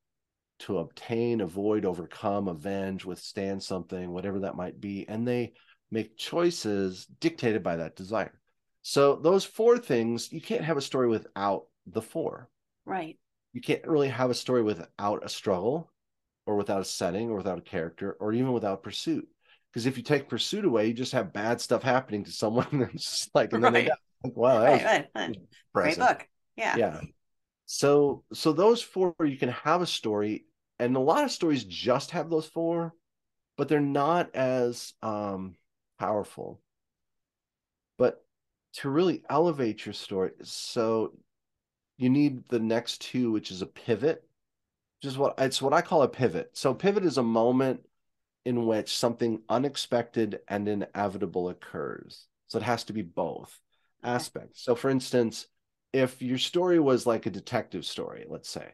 to 0.61 0.79
obtain, 0.79 1.40
avoid, 1.40 1.85
overcome, 1.85 2.48
avenge, 2.48 3.05
withstand 3.05 3.62
something, 3.62 4.12
whatever 4.12 4.40
that 4.40 4.57
might 4.57 4.81
be. 4.81 5.09
And 5.09 5.27
they 5.27 5.55
make 5.90 6.16
choices 6.16 7.07
dictated 7.20 7.62
by 7.62 7.77
that 7.77 7.96
desire. 7.96 8.38
So 8.83 9.16
those 9.16 9.44
four 9.44 9.79
things, 9.79 10.31
you 10.33 10.40
can't 10.40 10.64
have 10.64 10.77
a 10.77 10.83
story 10.83 11.09
without 11.09 11.64
the 11.87 12.03
four. 12.03 12.50
Right. 12.85 13.18
You 13.53 13.62
can't 13.62 13.87
really 13.87 14.09
have 14.09 14.31
a 14.31 14.35
story 14.35 14.62
without 14.62 15.24
a 15.24 15.29
struggle 15.29 15.90
or 16.46 16.57
without 16.57 16.80
a 16.80 16.85
setting 16.85 17.30
or 17.30 17.37
without 17.37 17.59
a 17.59 17.62
character 17.62 18.16
or 18.20 18.33
even 18.33 18.52
without 18.52 18.83
pursuit. 18.83 19.28
Because 19.72 19.87
if 19.87 19.96
you 19.96 20.02
take 20.02 20.28
pursuit 20.28 20.64
away 20.64 20.87
you 20.87 20.94
just 20.94 21.12
have 21.12 21.33
bad 21.33 21.61
stuff 21.61 21.83
happening 21.83 22.24
to 22.24 22.33
someone 22.33 22.66
that's 22.72 23.28
like 23.35 23.52
and 23.52 23.64
then 23.64 23.72
they 23.72 23.85
got 23.85 23.98
like, 24.22 24.37
wow 24.37 24.64
right, 24.64 24.85
right, 24.85 25.07
right. 25.14 25.37
great 25.72 25.98
book. 25.98 26.28
Yeah. 26.57 26.76
Yeah. 26.76 27.00
So 27.66 28.24
so 28.33 28.52
those 28.52 28.83
four 28.83 29.14
you 29.24 29.37
can 29.37 29.50
have 29.50 29.83
a 29.83 29.87
story 29.87 30.46
and 30.78 30.96
a 30.96 31.00
lot 31.00 31.24
of 31.24 31.30
stories 31.30 31.64
just 31.64 32.12
have 32.12 32.30
those 32.30 32.46
four 32.46 32.94
but 33.57 33.68
they're 33.68 33.80
not 33.80 34.35
as 34.35 34.92
um 35.02 35.57
powerful. 35.98 36.61
But 37.98 38.24
to 38.74 38.90
really 38.90 39.22
elevate 39.30 39.87
your 39.87 39.92
story 39.92 40.33
so 40.42 41.16
you 41.96 42.11
need 42.11 42.48
the 42.48 42.59
next 42.59 43.00
two 43.00 43.30
which 43.30 43.50
is 43.50 43.62
a 43.62 43.66
pivot 43.66 44.23
just 45.04 45.18
what 45.18 45.34
it's 45.38 45.62
what 45.62 45.74
I 45.74 45.82
call 45.82 46.02
a 46.02 46.08
pivot. 46.08 46.50
So 46.54 46.74
pivot 46.74 47.04
is 47.04 47.18
a 47.18 47.22
moment 47.22 47.80
in 48.44 48.66
which 48.66 48.96
something 48.96 49.42
unexpected 49.48 50.40
and 50.48 50.66
inevitable 50.66 51.50
occurs. 51.50 52.26
So 52.48 52.58
it 52.58 52.64
has 52.64 52.84
to 52.84 52.92
be 52.92 53.02
both 53.02 53.60
aspects. 54.02 54.62
So 54.62 54.74
for 54.74 54.90
instance, 54.90 55.46
if 55.92 56.20
your 56.22 56.38
story 56.38 56.80
was 56.80 57.06
like 57.06 57.26
a 57.26 57.30
detective 57.30 57.84
story, 57.84 58.24
let's 58.28 58.48
say, 58.48 58.72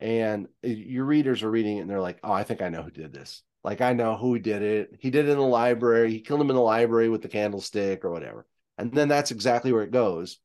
and 0.00 0.48
your 0.62 1.04
readers 1.04 1.42
are 1.42 1.50
reading 1.50 1.78
it 1.78 1.80
and 1.80 1.90
they're 1.90 2.00
like, 2.00 2.20
"Oh, 2.22 2.32
I 2.32 2.44
think 2.44 2.62
I 2.62 2.68
know 2.68 2.82
who 2.82 2.90
did 2.90 3.12
this. 3.12 3.42
Like 3.64 3.80
I 3.80 3.92
know 3.92 4.16
who 4.16 4.38
did 4.38 4.62
it. 4.62 4.96
He 5.00 5.10
did 5.10 5.26
it 5.26 5.32
in 5.32 5.38
the 5.38 5.44
library. 5.44 6.10
He 6.10 6.20
killed 6.20 6.40
him 6.40 6.50
in 6.50 6.56
the 6.56 6.62
library 6.62 7.08
with 7.08 7.22
the 7.22 7.28
candlestick 7.28 8.04
or 8.04 8.10
whatever." 8.10 8.46
And 8.78 8.92
then 8.92 9.08
that's 9.08 9.32
exactly 9.32 9.72
where 9.72 9.82
it 9.82 9.90
goes 9.90 10.38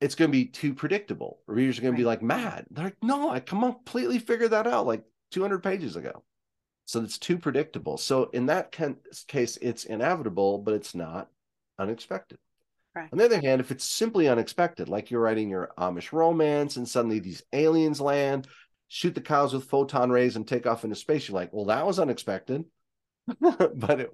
it's 0.00 0.14
going 0.14 0.30
to 0.30 0.32
be 0.32 0.46
too 0.46 0.74
predictable. 0.74 1.40
Readers 1.46 1.78
are 1.78 1.82
going 1.82 1.92
right. 1.92 1.98
to 1.98 2.02
be 2.02 2.06
like 2.06 2.22
mad. 2.22 2.66
They're 2.70 2.84
like, 2.84 2.96
no, 3.02 3.30
I 3.30 3.40
completely 3.40 4.18
figured 4.18 4.50
that 4.50 4.66
out 4.66 4.86
like 4.86 5.02
200 5.30 5.62
pages 5.62 5.96
ago. 5.96 6.22
So 6.84 7.02
it's 7.02 7.18
too 7.18 7.38
predictable. 7.38 7.96
So 7.96 8.24
in 8.32 8.46
that 8.46 8.70
case, 8.72 9.58
it's 9.60 9.84
inevitable, 9.84 10.58
but 10.58 10.74
it's 10.74 10.94
not 10.94 11.28
unexpected. 11.78 12.38
Right. 12.94 13.08
On 13.12 13.18
the 13.18 13.24
other 13.24 13.40
hand, 13.40 13.60
if 13.60 13.70
it's 13.70 13.84
simply 13.84 14.28
unexpected, 14.28 14.88
like 14.88 15.10
you're 15.10 15.20
writing 15.20 15.50
your 15.50 15.72
Amish 15.78 16.12
romance 16.12 16.76
and 16.76 16.88
suddenly 16.88 17.18
these 17.18 17.42
aliens 17.52 18.00
land, 18.00 18.46
shoot 18.88 19.14
the 19.14 19.20
cows 19.20 19.52
with 19.52 19.64
photon 19.64 20.10
rays 20.10 20.36
and 20.36 20.46
take 20.46 20.66
off 20.66 20.84
into 20.84 20.96
space. 20.96 21.28
You're 21.28 21.34
like, 21.34 21.52
well, 21.52 21.66
that 21.66 21.86
was 21.86 21.98
unexpected, 21.98 22.64
but 23.40 24.00
it, 24.00 24.12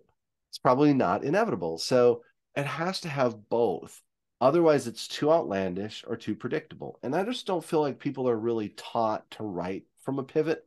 it's 0.51 0.59
probably 0.59 0.95
not 0.95 1.25
inevitable. 1.25 1.79
So 1.79 2.23
it 2.57 2.67
has 2.67 3.01
to 3.03 3.09
have 3.09 3.49
both. 3.49 4.01
Otherwise, 4.43 4.89
it's 4.89 5.07
too 5.07 5.31
outlandish 5.31 6.05
or 6.05 6.17
too 6.17 6.35
predictable. 6.35 6.99
And 7.05 7.15
I 7.15 7.23
just 7.23 7.47
don't 7.47 7.65
feel 7.65 7.81
like 7.81 8.01
people 8.01 8.29
are 8.29 8.37
really 8.37 8.71
taught 8.71 9.31
to 9.31 9.45
write 9.45 9.85
from 10.03 10.19
a 10.19 10.25
pivot 10.25 10.67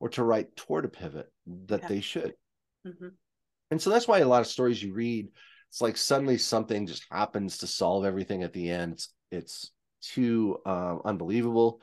or 0.00 0.08
to 0.08 0.24
write 0.24 0.56
toward 0.56 0.86
a 0.86 0.88
pivot 0.88 1.30
that 1.66 1.82
yeah. 1.82 1.88
they 1.88 2.00
should. 2.00 2.32
Mm-hmm. 2.86 3.08
And 3.70 3.82
so 3.82 3.90
that's 3.90 4.08
why 4.08 4.20
a 4.20 4.26
lot 4.26 4.40
of 4.40 4.46
stories 4.46 4.82
you 4.82 4.94
read, 4.94 5.28
it's 5.68 5.82
like 5.82 5.98
suddenly 5.98 6.38
something 6.38 6.86
just 6.86 7.04
happens 7.10 7.58
to 7.58 7.66
solve 7.66 8.06
everything 8.06 8.44
at 8.44 8.54
the 8.54 8.70
end. 8.70 8.94
It's, 8.94 9.12
it's 9.30 9.72
too 10.00 10.56
um, 10.64 11.02
unbelievable 11.04 11.82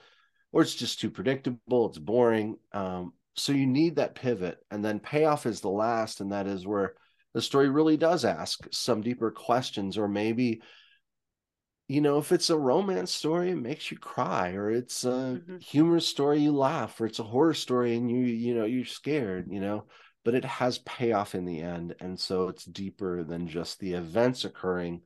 or 0.52 0.64
it's 0.64 0.74
just 0.74 1.00
too 1.00 1.12
predictable. 1.12 1.90
It's 1.90 2.00
boring. 2.00 2.58
Um, 2.72 3.14
so 3.36 3.52
you 3.52 3.68
need 3.68 3.98
that 3.98 4.16
pivot. 4.16 4.58
And 4.72 4.84
then 4.84 5.00
payoff 5.00 5.46
is 5.46 5.62
the 5.62 5.70
last. 5.70 6.22
And 6.22 6.32
that 6.32 6.48
is 6.48 6.66
where 6.66 6.96
the 7.36 7.42
story 7.42 7.70
really 7.70 7.98
does 7.98 8.26
ask 8.26 8.68
some 8.72 9.02
deeper 9.02 9.30
questions 9.30 9.96
or 9.96 10.08
maybe 10.08 10.64
you 11.90 12.02
know, 12.02 12.20
if 12.20 12.32
it's 12.32 12.52
a 12.52 12.58
romance 12.58 13.12
story, 13.12 13.50
it 13.50 13.56
makes 13.56 13.90
you 13.90 13.98
cry, 13.98 14.52
or 14.52 14.70
it's 14.70 15.06
a 15.06 15.42
mm-hmm. 15.42 15.58
humorous 15.58 16.06
story, 16.08 16.40
you 16.40 16.52
laugh, 16.52 17.02
or 17.02 17.08
it's 17.08 17.18
a 17.18 17.24
horror 17.24 17.56
story 17.56 17.98
and 17.98 18.12
you, 18.12 18.20
you 18.20 18.54
know, 18.54 18.66
you're 18.66 18.86
scared, 18.86 19.48
you 19.50 19.60
know, 19.60 19.86
but 20.24 20.36
it 20.36 20.46
has 20.46 20.78
payoff 20.80 21.34
in 21.34 21.46
the 21.46 21.60
end. 21.60 21.96
And 22.00 22.18
so 22.20 22.48
it's 22.48 22.64
deeper 22.64 23.24
than 23.24 23.48
just 23.48 23.80
the 23.80 23.94
events 23.94 24.46
occurring. 24.46 25.02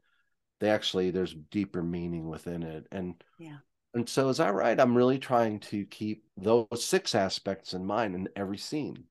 They 0.59 0.69
actually, 0.69 1.11
there's 1.11 1.33
deeper 1.33 1.81
meaning 1.81 2.27
within 2.27 2.63
it. 2.63 2.85
And, 2.91 3.15
yeah. 3.39 3.59
And 3.93 4.09
so 4.09 4.27
as 4.27 4.41
I 4.41 4.51
write, 4.51 4.81
I'm 4.81 4.97
really 4.97 5.19
trying 5.19 5.61
to 5.61 5.85
keep 5.85 6.25
those 6.35 6.83
six 6.83 7.15
aspects 7.15 7.73
in 7.73 7.85
mind 7.85 8.13
in 8.13 8.27
every 8.35 8.57
scene 8.57 9.05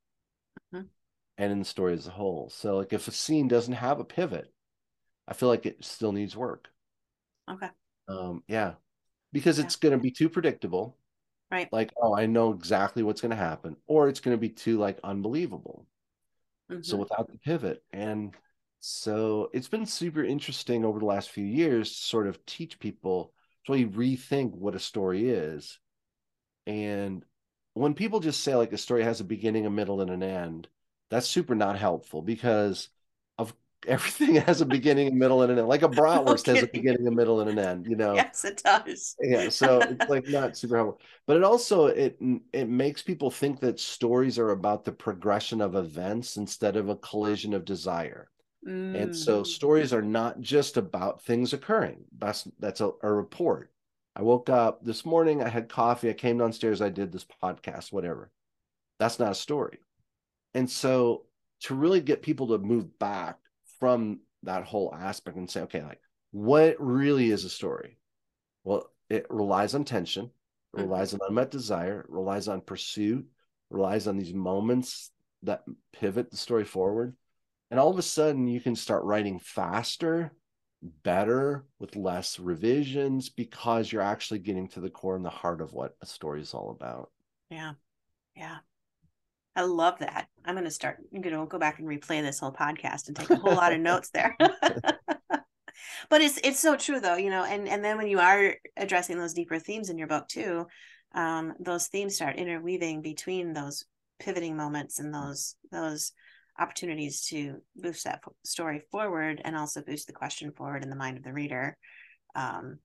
mm-hmm. 0.75 0.89
and 1.39 1.53
in 1.53 1.61
the 1.61 1.65
story 1.65 1.95
as 1.95 2.07
a 2.07 2.11
whole. 2.11 2.51
So, 2.51 2.77
like, 2.77 2.93
if 2.93 3.09
a 3.09 3.13
scene 3.13 3.49
doesn't 3.49 3.73
have 3.73 3.99
a 3.99 4.05
pivot, 4.05 4.53
I 5.27 5.33
feel 5.33 5.49
like 5.49 5.65
it 5.65 5.85
still 5.85 6.13
needs 6.13 6.37
work. 6.37 6.69
Okay. 7.51 7.69
Um, 8.09 8.43
yeah, 8.49 8.75
because 9.33 9.59
yeah. 9.59 9.65
it's 9.65 9.77
going 9.77 9.93
to 9.93 10.03
be 10.03 10.11
too 10.11 10.29
predictable. 10.29 10.97
Right. 11.51 11.69
Like, 11.71 11.93
oh, 12.01 12.17
I 12.17 12.27
know 12.27 12.53
exactly 12.53 13.03
what's 13.03 13.21
going 13.21 13.31
to 13.31 13.37
happen, 13.37 13.77
or 13.87 14.09
it's 14.09 14.21
going 14.21 14.37
to 14.37 14.41
be 14.41 14.49
too 14.49 14.79
like 14.79 14.99
unbelievable. 15.05 15.87
Mm-hmm. 16.71 16.83
So 16.83 16.97
without 16.97 17.31
the 17.31 17.39
pivot, 17.39 17.83
and 17.93 18.35
so 18.81 19.51
it's 19.53 19.69
been 19.69 19.87
super 19.87 20.25
interesting 20.25 20.85
over 20.85 20.99
the 20.99 21.05
last 21.05 21.31
few 21.31 21.45
years 21.45 21.91
to 21.91 21.97
sort 21.97 22.27
of 22.27 22.45
teach 22.47 22.79
people 22.79 23.33
to 23.67 23.73
really 23.73 23.85
rethink 23.87 24.53
what 24.53 24.75
a 24.75 24.81
story 24.81 25.29
is. 25.29 25.79
And 26.67 27.25
when 27.75 27.95
people 27.95 28.21
just 28.21 28.43
say 28.43 28.57
like 28.57 28.73
a 28.73 28.79
story 28.79 29.05
has 29.05 29.21
a 29.21 29.25
beginning, 29.25 29.67
a 29.67 29.71
middle, 29.71 30.01
and 30.01 30.11
an 30.11 30.23
end, 30.23 30.69
that's 31.11 31.29
super 31.29 31.55
not 31.55 31.79
helpful 31.79 32.23
because 32.23 32.89
everything 33.87 34.35
has 34.47 34.61
a 34.61 34.67
beginning, 34.67 35.09
a 35.09 35.13
middle, 35.13 35.43
and 35.43 35.53
an 35.53 35.59
end. 35.59 35.69
Like 35.69 35.83
a 35.83 35.89
bratwurst 35.89 36.49
okay. 36.49 36.55
has 36.55 36.63
a 36.63 36.67
beginning, 36.69 37.07
a 37.07 37.11
middle, 37.11 37.41
and 37.41 37.51
an 37.51 37.59
end. 37.59 37.87
You 37.87 37.97
know. 37.97 38.15
Yes, 38.15 38.45
it 38.45 38.63
does. 38.65 39.17
yeah, 39.21 39.49
so 39.49 39.81
it's 39.81 40.09
like 40.09 40.29
not 40.29 40.57
super 40.57 40.77
helpful, 40.77 41.01
but 41.27 41.37
it 41.37 41.45
also 41.45 41.87
it 41.87 42.19
it 42.53 42.69
makes 42.69 43.03
people 43.03 43.31
think 43.31 43.61
that 43.61 43.81
stories 43.81 44.39
are 44.39 44.51
about 44.51 44.85
the 44.85 44.93
progression 44.93 45.61
of 45.61 45.75
events 45.75 46.37
instead 46.37 46.77
of 46.77 46.89
a 46.89 46.97
collision 46.97 47.55
of 47.55 47.65
desire. 47.65 48.29
Mm. 48.67 49.01
And 49.01 49.17
so 49.17 49.43
mm. 49.43 49.47
stories 49.47 49.93
are 49.93 50.03
not 50.03 50.41
just 50.41 50.77
about 50.77 51.23
things 51.23 51.53
occurring. 51.53 52.05
That's 52.19 52.47
that's 52.59 52.81
a, 52.81 52.93
a 53.03 53.13
report. 53.13 53.71
I 54.15 54.23
woke 54.23 54.51
up 54.51 54.85
this 54.85 55.07
morning. 55.07 55.43
I 55.43 55.49
had 55.49 55.69
coffee. 55.69 56.11
I 56.11 56.15
came 56.15 56.39
downstairs. 56.39 56.83
I 56.83 56.91
did 56.91 57.13
this 57.13 57.27
podcast. 57.43 57.93
Whatever. 57.93 58.31
That's 58.99 59.19
not 59.19 59.33
a 59.33 59.35
story. 59.35 59.79
And 60.55 60.71
so 60.71 61.25
to 61.63 61.75
really 61.75 62.01
get 62.01 62.23
people 62.23 62.49
to 62.49 62.59
move 62.59 62.99
back 62.99 63.39
from 63.83 64.21
that 64.45 64.63
whole 64.63 64.95
aspect 64.95 65.37
and 65.37 65.51
say, 65.51 65.63
okay, 65.63 65.83
like 65.83 65.99
what 66.31 66.77
really 66.79 67.33
is 67.33 67.45
a 67.45 67.49
story? 67.49 67.99
Well, 68.63 68.89
it 69.11 69.27
relies 69.29 69.75
on 69.75 69.83
tension, 69.83 70.27
it 70.27 70.77
mm-hmm. 70.77 70.89
relies 70.89 71.15
on 71.15 71.21
unmet 71.29 71.51
desire, 71.51 72.07
relies 72.09 72.47
on 72.47 72.61
pursuit, 72.61 73.27
relies 73.71 74.07
on 74.07 74.17
these 74.17 74.33
moments 74.33 75.11
that 75.43 75.65
pivot 75.93 76.31
the 76.31 76.37
story 76.37 76.65
forward. 76.65 77.17
And 77.73 77.81
all 77.81 77.91
of 77.91 77.99
a 77.99 78.03
sudden, 78.03 78.47
you 78.47 78.61
can 78.61 78.77
start 78.77 79.03
writing 79.03 79.41
faster, 79.41 80.33
better, 81.03 81.65
with 81.81 81.97
less 81.97 82.39
revisions 82.39 83.31
because 83.31 83.91
you're 83.91 84.01
actually 84.01 84.39
getting 84.39 84.69
to 84.69 84.81
the 84.81 84.91
core 84.91 85.17
and 85.17 85.25
the 85.25 85.31
heart 85.31 85.61
of 85.61 85.73
what 85.73 85.97
a 86.03 86.07
story 86.07 86.41
is 86.41 86.55
all 86.55 86.71
about. 86.71 87.11
Yeah. 87.51 87.73
Yeah. 88.37 88.59
I 89.55 89.63
love 89.63 89.99
that. 89.99 90.29
I'm 90.45 90.55
going 90.55 90.65
to 90.65 90.71
start. 90.71 90.99
I'm 91.15 91.21
going 91.21 91.37
to 91.37 91.47
go 91.47 91.59
back 91.59 91.79
and 91.79 91.89
replay 91.89 92.23
this 92.23 92.39
whole 92.39 92.53
podcast 92.53 93.09
and 93.09 93.17
take 93.17 93.31
a 93.31 93.37
whole 93.37 93.55
lot 93.55 93.73
of 93.73 93.81
notes 93.81 94.11
there. 94.11 94.37
but 96.09 96.21
it's 96.21 96.39
it's 96.43 96.61
so 96.61 96.77
true 96.77 97.01
though, 97.01 97.17
you 97.17 97.31
know. 97.31 97.45
And 97.45 97.69
and 97.69 97.85
then 97.85 97.97
when 97.99 98.09
you 98.09 98.19
are 98.19 98.55
addressing 98.77 99.19
those 99.19 99.35
deeper 99.35 99.59
themes 99.59 99.91
in 99.91 99.99
your 99.99 100.09
book 100.09 100.29
too, 100.29 100.67
um, 101.15 101.55
those 101.61 101.89
themes 101.89 102.15
start 102.15 102.37
interweaving 102.37 103.03
between 103.03 103.53
those 103.53 103.85
pivoting 104.19 104.57
moments 104.57 104.99
and 104.99 105.13
those 105.13 105.57
those 105.71 106.13
opportunities 106.59 107.27
to 107.27 107.61
boost 107.77 108.05
that 108.05 108.23
story 108.45 108.83
forward 108.91 109.41
and 109.45 109.57
also 109.57 109.83
boost 109.83 110.07
the 110.07 110.13
question 110.13 110.53
forward 110.53 110.83
in 110.83 110.91
the 110.91 110.97
mind 110.97 111.17
of 111.17 111.25
the 111.25 111.33
reader 111.33 111.77
um, 112.35 112.79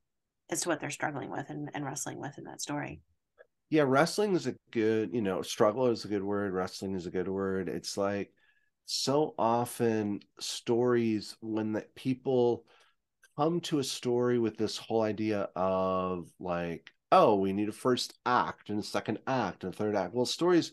as 0.50 0.62
to 0.62 0.70
what 0.70 0.80
they're 0.80 0.90
struggling 0.90 1.30
with 1.30 1.50
and, 1.50 1.70
and 1.74 1.86
wrestling 1.86 2.20
with 2.20 2.38
in 2.38 2.46
that 2.46 2.62
story 2.62 3.02
yeah 3.70 3.84
wrestling 3.86 4.36
is 4.36 4.48
a 4.48 4.56
good 4.72 5.14
you 5.14 5.22
know 5.22 5.42
struggle 5.42 5.88
is 5.88 6.06
a 6.06 6.08
good 6.08 6.24
word 6.24 6.54
wrestling 6.54 6.96
is 6.96 7.06
a 7.06 7.12
good 7.12 7.28
word. 7.28 7.70
It's 7.70 7.98
like 7.98 8.32
so 8.86 9.36
often 9.38 10.22
stories 10.40 11.36
when 11.42 11.74
the 11.74 11.86
people 11.96 12.64
come 13.38 13.60
to 13.60 13.80
a 13.80 13.84
story 13.84 14.40
with 14.40 14.58
this 14.58 14.78
whole 14.78 15.02
idea 15.02 15.50
of 15.56 16.30
like 16.40 16.90
oh 17.12 17.36
we 17.36 17.54
need 17.54 17.70
a 17.70 17.74
first 17.74 18.14
act 18.26 18.70
and 18.70 18.80
a 18.80 18.84
second 18.84 19.20
act 19.28 19.64
and 19.64 19.74
a 19.74 19.78
third 19.78 19.96
act. 19.96 20.14
Well 20.14 20.26
stories 20.26 20.72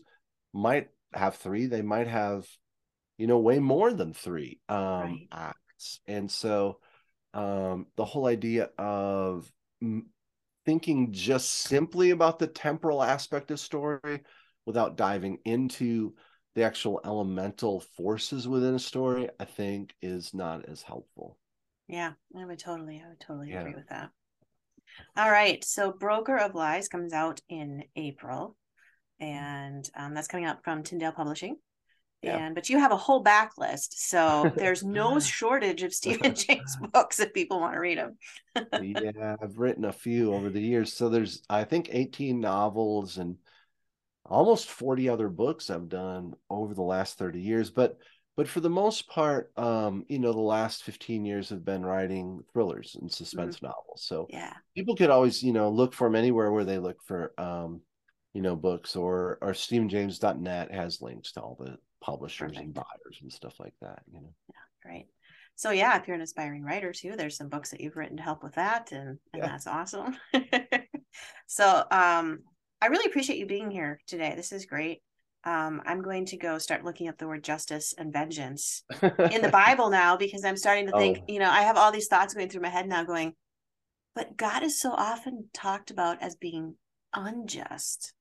might 0.53 0.89
have 1.13 1.35
three 1.35 1.65
they 1.65 1.81
might 1.81 2.07
have 2.07 2.47
you 3.17 3.27
know 3.27 3.39
way 3.39 3.59
more 3.59 3.91
than 3.93 4.13
three 4.13 4.59
um 4.69 4.77
right. 5.01 5.27
acts. 5.31 5.99
And 6.07 6.31
so 6.31 6.79
um 7.33 7.87
the 7.97 8.05
whole 8.05 8.25
idea 8.25 8.69
of 8.77 9.51
thinking 10.65 11.11
just 11.11 11.49
simply 11.49 12.11
about 12.11 12.39
the 12.39 12.47
temporal 12.47 13.03
aspect 13.03 13.51
of 13.51 13.59
story 13.59 14.21
without 14.65 14.97
diving 14.97 15.37
into 15.45 16.13
the 16.55 16.63
actual 16.63 17.01
elemental 17.05 17.81
forces 17.81 18.47
within 18.47 18.75
a 18.75 18.79
story, 18.79 19.29
I 19.39 19.45
think 19.45 19.93
is 20.01 20.33
not 20.33 20.67
as 20.67 20.81
helpful. 20.81 21.37
Yeah, 21.87 22.13
I 22.35 22.45
would 22.45 22.59
totally, 22.59 23.01
I 23.05 23.09
would 23.09 23.19
totally 23.19 23.51
yeah. 23.51 23.61
agree 23.61 23.75
with 23.75 23.89
that. 23.89 24.09
All 25.17 25.29
right. 25.29 25.63
So 25.63 25.91
Broker 25.91 26.37
of 26.37 26.55
Lies 26.55 26.87
comes 26.87 27.13
out 27.13 27.41
in 27.49 27.83
April, 27.95 28.55
and 29.19 29.87
um, 29.97 30.13
that's 30.13 30.27
coming 30.27 30.45
out 30.45 30.63
from 30.63 30.83
Tyndale 30.83 31.11
Publishing. 31.11 31.57
Yeah. 32.25 32.37
And 32.37 32.55
but 32.55 32.69
you 32.69 32.79
have 32.79 32.91
a 32.91 32.97
whole 32.97 33.23
backlist, 33.23 33.93
so 33.93 34.51
there's 34.57 34.83
no 34.83 35.19
shortage 35.19 35.83
of 35.83 35.93
Steven 35.93 36.35
James 36.35 36.77
books 36.91 37.19
if 37.19 37.33
people 37.33 37.59
want 37.59 37.73
to 37.73 37.79
read 37.79 37.97
them. 37.97 38.17
yeah, 38.81 39.35
I've 39.41 39.57
written 39.57 39.85
a 39.85 39.93
few 39.93 40.33
over 40.33 40.49
the 40.49 40.61
years. 40.61 40.93
So 40.93 41.09
there's 41.09 41.43
I 41.49 41.63
think 41.63 41.89
18 41.91 42.39
novels 42.39 43.17
and 43.17 43.37
almost 44.25 44.69
40 44.69 45.09
other 45.09 45.29
books 45.29 45.69
I've 45.69 45.89
done 45.89 46.33
over 46.49 46.73
the 46.73 46.81
last 46.81 47.17
30 47.17 47.41
years. 47.41 47.69
But 47.69 47.97
but 48.35 48.49
for 48.49 48.59
the 48.59 48.69
most 48.69 49.07
part, 49.07 49.51
um, 49.55 50.05
you 50.09 50.19
know, 50.19 50.33
the 50.33 50.39
last 50.39 50.83
15 50.83 51.23
years 51.23 51.49
have 51.49 51.63
been 51.63 51.85
writing 51.85 52.43
thrillers 52.51 52.97
and 52.99 53.09
suspense 53.09 53.57
mm-hmm. 53.57 53.67
novels. 53.67 54.03
So 54.03 54.27
yeah, 54.29 54.53
people 54.75 54.95
could 54.95 55.09
always, 55.09 55.41
you 55.41 55.53
know, 55.53 55.69
look 55.69 55.93
for 55.93 56.07
them 56.07 56.15
anywhere 56.15 56.51
where 56.51 56.65
they 56.65 56.79
look 56.79 57.01
for 57.03 57.33
um, 57.37 57.81
you 58.35 58.41
know, 58.41 58.55
books 58.55 58.97
or 58.97 59.37
or 59.41 59.53
StevenJames.net 59.53 60.71
has 60.71 61.01
links 61.01 61.31
to 61.31 61.41
all 61.41 61.55
the 61.57 61.77
publishers 62.05 62.51
Perfect. 62.51 62.65
and 62.65 62.73
buyers 62.73 63.19
and 63.21 63.33
stuff 63.33 63.59
like 63.59 63.73
that 63.81 64.03
you 64.13 64.21
know 64.21 64.33
yeah 64.49 64.89
great 64.89 65.07
so 65.55 65.71
yeah 65.71 65.97
if 65.97 66.07
you're 66.07 66.15
an 66.15 66.21
aspiring 66.21 66.63
writer 66.63 66.93
too 66.93 67.15
there's 67.17 67.35
some 67.35 67.49
books 67.49 67.71
that 67.71 67.81
you've 67.81 67.95
written 67.95 68.17
to 68.17 68.23
help 68.23 68.43
with 68.43 68.53
that 68.55 68.91
and 68.91 69.09
and 69.09 69.19
yeah. 69.37 69.47
that's 69.47 69.65
awesome 69.65 70.15
so 71.47 71.83
um 71.89 72.39
i 72.79 72.87
really 72.87 73.09
appreciate 73.09 73.39
you 73.39 73.47
being 73.47 73.71
here 73.71 73.99
today 74.05 74.33
this 74.35 74.51
is 74.51 74.65
great 74.65 75.01
um, 75.47 75.83
I'm 75.85 76.01
going 76.01 76.25
to 76.25 76.37
go 76.37 76.57
start 76.57 76.83
looking 76.83 77.07
up 77.07 77.19
the 77.19 77.27
word 77.27 77.43
justice 77.43 77.93
and 77.95 78.11
vengeance 78.11 78.83
in 79.03 79.43
the 79.43 79.49
Bible 79.53 79.91
now 79.91 80.17
because 80.17 80.43
I'm 80.43 80.57
starting 80.57 80.87
to 80.87 80.97
think, 80.97 81.19
oh. 81.21 81.25
you 81.27 81.37
know, 81.37 81.51
I 81.51 81.61
have 81.61 81.77
all 81.77 81.91
these 81.91 82.07
thoughts 82.07 82.33
going 82.33 82.49
through 82.49 82.63
my 82.63 82.69
head 82.69 82.87
now 82.87 83.03
going, 83.03 83.35
but 84.15 84.35
God 84.35 84.63
is 84.63 84.79
so 84.79 84.91
often 84.91 85.47
talked 85.53 85.91
about 85.91 86.19
as 86.23 86.35
being 86.35 86.77
unjust 87.13 88.15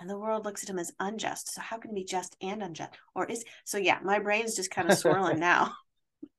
and 0.00 0.08
the 0.08 0.18
world 0.18 0.44
looks 0.44 0.62
at 0.62 0.70
him 0.70 0.78
as 0.78 0.92
unjust. 1.00 1.54
So 1.54 1.60
how 1.60 1.78
can 1.78 1.94
he 1.94 2.02
be 2.02 2.04
just 2.04 2.36
and 2.40 2.62
unjust? 2.62 2.92
Or 3.14 3.26
is 3.26 3.44
so 3.64 3.78
yeah, 3.78 3.98
my 4.02 4.18
brain's 4.18 4.56
just 4.56 4.70
kind 4.70 4.90
of 4.90 4.98
swirling 4.98 5.38
now. 5.40 5.74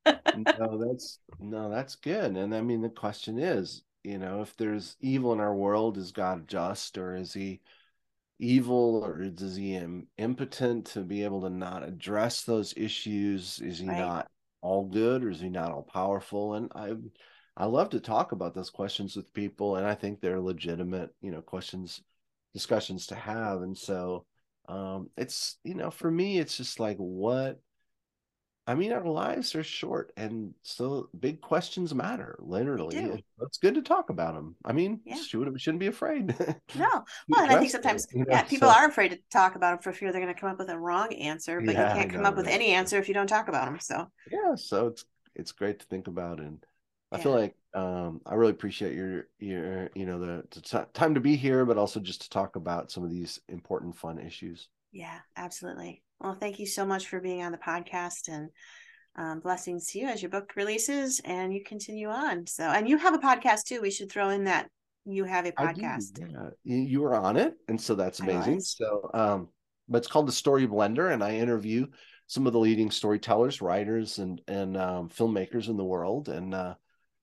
no, 0.06 0.88
that's 0.88 1.20
no, 1.40 1.70
that's 1.70 1.96
good. 1.96 2.36
And 2.36 2.56
I 2.56 2.62
mean 2.62 2.82
the 2.82 2.90
question 2.90 3.40
is, 3.40 3.84
you 4.04 4.18
know, 4.18 4.42
if 4.42 4.56
there's 4.58 4.96
evil 5.02 5.34
in 5.34 5.40
our 5.40 5.54
world, 5.54 5.98
is 5.98 6.12
God 6.12 6.48
just 6.48 6.98
or 6.98 7.16
is 7.16 7.34
he 7.34 7.62
evil 8.40 9.04
or 9.06 9.22
is 9.22 9.56
he 9.56 9.80
impotent 10.18 10.86
to 10.86 11.02
be 11.02 11.24
able 11.24 11.42
to 11.42 11.50
not 11.50 11.88
address 11.88 12.44
those 12.44 12.74
issues? 12.78 13.60
Is 13.60 13.80
he 13.80 13.88
right. 13.88 14.00
not 14.00 14.32
all 14.62 14.86
good 14.86 15.24
or 15.24 15.30
is 15.30 15.42
he 15.42 15.50
not 15.50 15.72
all 15.72 15.84
powerful? 15.84 16.54
And 16.56 16.72
I 16.74 16.96
I 17.58 17.66
love 17.66 17.90
to 17.90 18.00
talk 18.00 18.32
about 18.32 18.56
those 18.56 18.70
questions 18.70 19.16
with 19.16 19.34
people 19.34 19.76
and 19.76 19.86
I 19.86 19.96
think 19.96 20.22
they're 20.22 20.40
legitimate, 20.40 21.14
you 21.22 21.32
know, 21.32 21.42
questions 21.42 22.02
discussions 22.54 23.08
to 23.08 23.16
have. 23.16 23.62
And 23.62 23.78
so 23.78 24.26
um 24.68 25.10
it's 25.18 25.58
you 25.64 25.74
know, 25.74 25.92
for 25.92 26.10
me 26.10 26.40
it's 26.40 26.58
just 26.58 26.80
like 26.80 26.98
what 26.98 27.60
I 28.70 28.76
mean, 28.76 28.94
our 28.94 29.04
lives 29.04 29.56
are 29.56 29.64
short, 29.64 30.14
and 30.16 30.54
so 30.62 31.10
big 31.20 31.42
questions 31.42 31.96
matter. 31.96 32.38
Literally, 32.38 33.24
it's 33.42 33.58
good 33.58 33.74
to 33.74 33.82
talk 33.82 34.12
about 34.12 34.36
them. 34.36 34.58
I 34.64 34.74
mean, 34.74 35.00
yeah. 35.06 35.16
should, 35.16 35.52
we 35.52 35.58
shouldn't 35.58 35.80
be 35.80 35.88
afraid. 35.88 36.28
no, 36.76 37.04
well, 37.28 37.42
and 37.42 37.52
I 37.52 37.58
think 37.58 37.72
sometimes, 37.72 38.06
yeah, 38.14 38.26
know, 38.28 38.44
people 38.48 38.70
so. 38.70 38.76
are 38.76 38.88
afraid 38.88 39.10
to 39.10 39.20
talk 39.32 39.56
about 39.56 39.72
them 39.72 39.82
for 39.82 39.92
fear 39.92 40.12
they're 40.12 40.22
going 40.22 40.32
to 40.32 40.40
come 40.40 40.52
up 40.52 40.60
with 40.60 40.70
a 40.70 40.78
wrong 40.78 41.12
answer. 41.14 41.60
But 41.62 41.74
yeah, 41.74 41.96
you 41.96 42.00
can't 42.00 42.14
come 42.14 42.28
up 42.28 42.38
with 42.38 42.48
any 42.48 42.68
answer 42.68 43.00
if 43.00 43.08
you 43.08 43.16
don't 43.16 43.26
talk 43.26 43.48
about 43.48 43.66
them. 43.66 43.80
So 43.80 44.06
yeah, 44.32 44.54
so 44.54 44.86
it's 44.86 45.04
it's 45.34 45.52
great 45.52 45.80
to 45.80 45.88
think 45.88 46.06
about, 46.06 46.40
and 46.40 46.64
I 47.12 47.18
yeah. 47.18 47.24
feel 47.24 47.32
like 47.32 47.56
um, 47.74 48.22
I 48.26 48.36
really 48.36 48.52
appreciate 48.52 48.96
your 48.96 49.28
your 49.40 49.90
you 49.96 50.06
know 50.06 50.20
the, 50.20 50.44
the 50.52 50.62
t- 50.62 50.92
time 50.94 51.16
to 51.16 51.20
be 51.20 51.36
here, 51.36 51.66
but 51.66 51.78
also 51.78 52.00
just 52.00 52.22
to 52.24 52.30
talk 52.30 52.56
about 52.56 52.92
some 52.92 53.04
of 53.04 53.10
these 53.10 53.40
important, 53.48 53.96
fun 53.96 54.20
issues. 54.20 54.68
Yeah, 54.92 55.20
absolutely. 55.36 56.04
Well, 56.20 56.36
thank 56.36 56.60
you 56.60 56.66
so 56.66 56.86
much 56.86 57.08
for 57.08 57.20
being 57.20 57.44
on 57.44 57.52
the 57.52 57.58
podcast 57.58 58.28
and 58.28 58.50
um, 59.16 59.40
blessings 59.40 59.88
to 59.88 60.00
you 60.00 60.08
as 60.08 60.22
your 60.22 60.30
book 60.30 60.54
releases 60.56 61.20
and 61.24 61.54
you 61.54 61.64
continue 61.64 62.10
on. 62.10 62.48
So, 62.48 62.64
and 62.64 62.88
you 62.88 62.98
have 62.98 63.14
a 63.14 63.20
podcast 63.20 63.64
too. 63.66 63.82
We 63.82 63.92
should 63.92 64.12
throw 64.12 64.30
in 64.30 64.46
that 64.46 64.70
you 65.06 65.24
have 65.26 65.46
a 65.46 65.52
podcast. 65.52 66.20
yeah, 66.20 66.50
you 66.64 67.02
were 67.02 67.16
on 67.16 67.38
it, 67.38 67.56
and 67.68 67.80
so 67.80 67.96
that's 67.96 68.20
amazing. 68.20 68.62
So, 68.62 69.10
um, 69.14 69.50
but 69.88 70.00
it's 70.00 70.08
called 70.08 70.28
the 70.28 70.34
Story 70.34 70.68
Blender, 70.68 71.12
and 71.12 71.24
I 71.24 71.36
interview 71.36 71.88
some 72.28 72.46
of 72.46 72.54
the 72.54 72.60
leading 72.60 72.92
storytellers, 72.92 73.62
writers, 73.62 74.20
and 74.20 74.42
and 74.48 74.78
um, 74.78 75.10
filmmakers 75.10 75.68
in 75.68 75.78
the 75.78 75.84
world. 75.84 76.30
And 76.30 76.54
uh, 76.54 76.76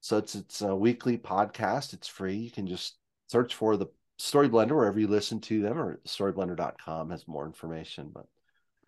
so 0.06 0.18
it's 0.18 0.36
it's 0.36 0.60
a 0.60 0.74
weekly 0.74 1.18
podcast. 1.18 1.92
It's 1.92 2.06
free. 2.06 2.36
You 2.36 2.50
can 2.50 2.66
just 2.66 2.96
search 3.26 3.54
for 3.56 3.76
the 3.76 3.88
Story 4.18 4.48
Blender 4.48 4.76
wherever 4.76 5.00
you 5.00 5.08
listen 5.08 5.40
to 5.40 5.60
them, 5.60 5.76
or 5.76 6.00
storyblender.com 6.06 7.10
has 7.10 7.26
more 7.26 7.44
information. 7.44 8.10
But 8.14 8.26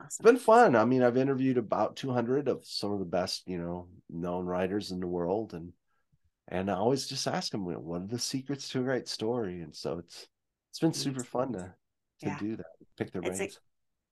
Awesome. 0.00 0.06
It's 0.06 0.18
been 0.18 0.36
fun. 0.36 0.76
I 0.76 0.84
mean, 0.84 1.02
I've 1.02 1.16
interviewed 1.16 1.58
about 1.58 1.96
200 1.96 2.46
of 2.46 2.64
some 2.64 2.92
of 2.92 3.00
the 3.00 3.04
best, 3.04 3.48
you 3.48 3.58
know, 3.58 3.88
known 4.08 4.46
writers 4.46 4.92
in 4.92 5.00
the 5.00 5.08
world, 5.08 5.54
and 5.54 5.72
and 6.46 6.70
I 6.70 6.74
always 6.74 7.08
just 7.08 7.26
ask 7.26 7.50
them, 7.50 7.64
what 7.64 8.02
are 8.02 8.06
the 8.06 8.18
secrets 8.18 8.68
to 8.70 8.80
a 8.80 8.84
great 8.84 9.08
story? 9.08 9.60
And 9.60 9.74
so 9.74 9.98
it's 9.98 10.28
it's 10.70 10.78
been 10.78 10.92
super 10.92 11.24
fun 11.24 11.52
to 11.54 11.74
to 12.20 12.26
yeah. 12.26 12.38
do 12.38 12.56
that, 12.56 12.66
pick 12.96 13.10
their 13.10 13.22
brains. 13.22 13.40
It's 13.40 13.56
a, 13.56 13.58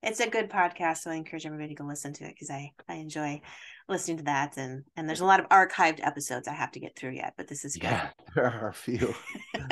it's 0.03 0.19
a 0.19 0.29
good 0.29 0.49
podcast, 0.49 0.99
so 0.99 1.11
I 1.11 1.15
encourage 1.15 1.45
everybody 1.45 1.69
to 1.69 1.75
go 1.75 1.85
listen 1.85 2.13
to 2.13 2.25
it 2.25 2.33
because 2.33 2.49
I 2.49 2.71
I 2.87 2.95
enjoy 2.95 3.41
listening 3.89 4.17
to 4.17 4.23
that, 4.23 4.57
and 4.57 4.83
and 4.95 5.07
there's 5.07 5.21
a 5.21 5.25
lot 5.25 5.39
of 5.39 5.49
archived 5.49 6.05
episodes 6.05 6.47
I 6.47 6.53
have 6.53 6.71
to 6.71 6.79
get 6.79 6.95
through 6.95 7.11
yet, 7.11 7.33
but 7.37 7.47
this 7.47 7.65
is 7.65 7.75
good. 7.75 7.83
Yeah, 7.83 8.09
there 8.35 8.51
are 8.51 8.69
a 8.69 8.73
few. 8.73 9.13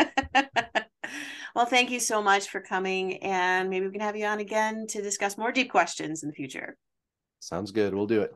Well, 1.56 1.66
thank 1.66 1.90
you 1.90 2.02
so 2.02 2.22
much 2.22 2.50
for 2.50 2.60
coming. 2.60 3.24
And 3.24 3.70
maybe 3.70 3.86
we 3.86 3.92
can 3.94 4.02
have 4.02 4.18
you 4.18 4.26
on 4.26 4.40
again 4.40 4.88
to 4.88 5.02
discuss 5.02 5.38
more 5.38 5.54
deep 5.54 5.72
questions 5.72 6.22
in 6.22 6.28
the 6.28 6.36
future. 6.36 6.78
Sounds 7.40 7.72
good. 7.72 7.96
We'll 7.96 8.08
do 8.08 8.22
it. 8.22 8.36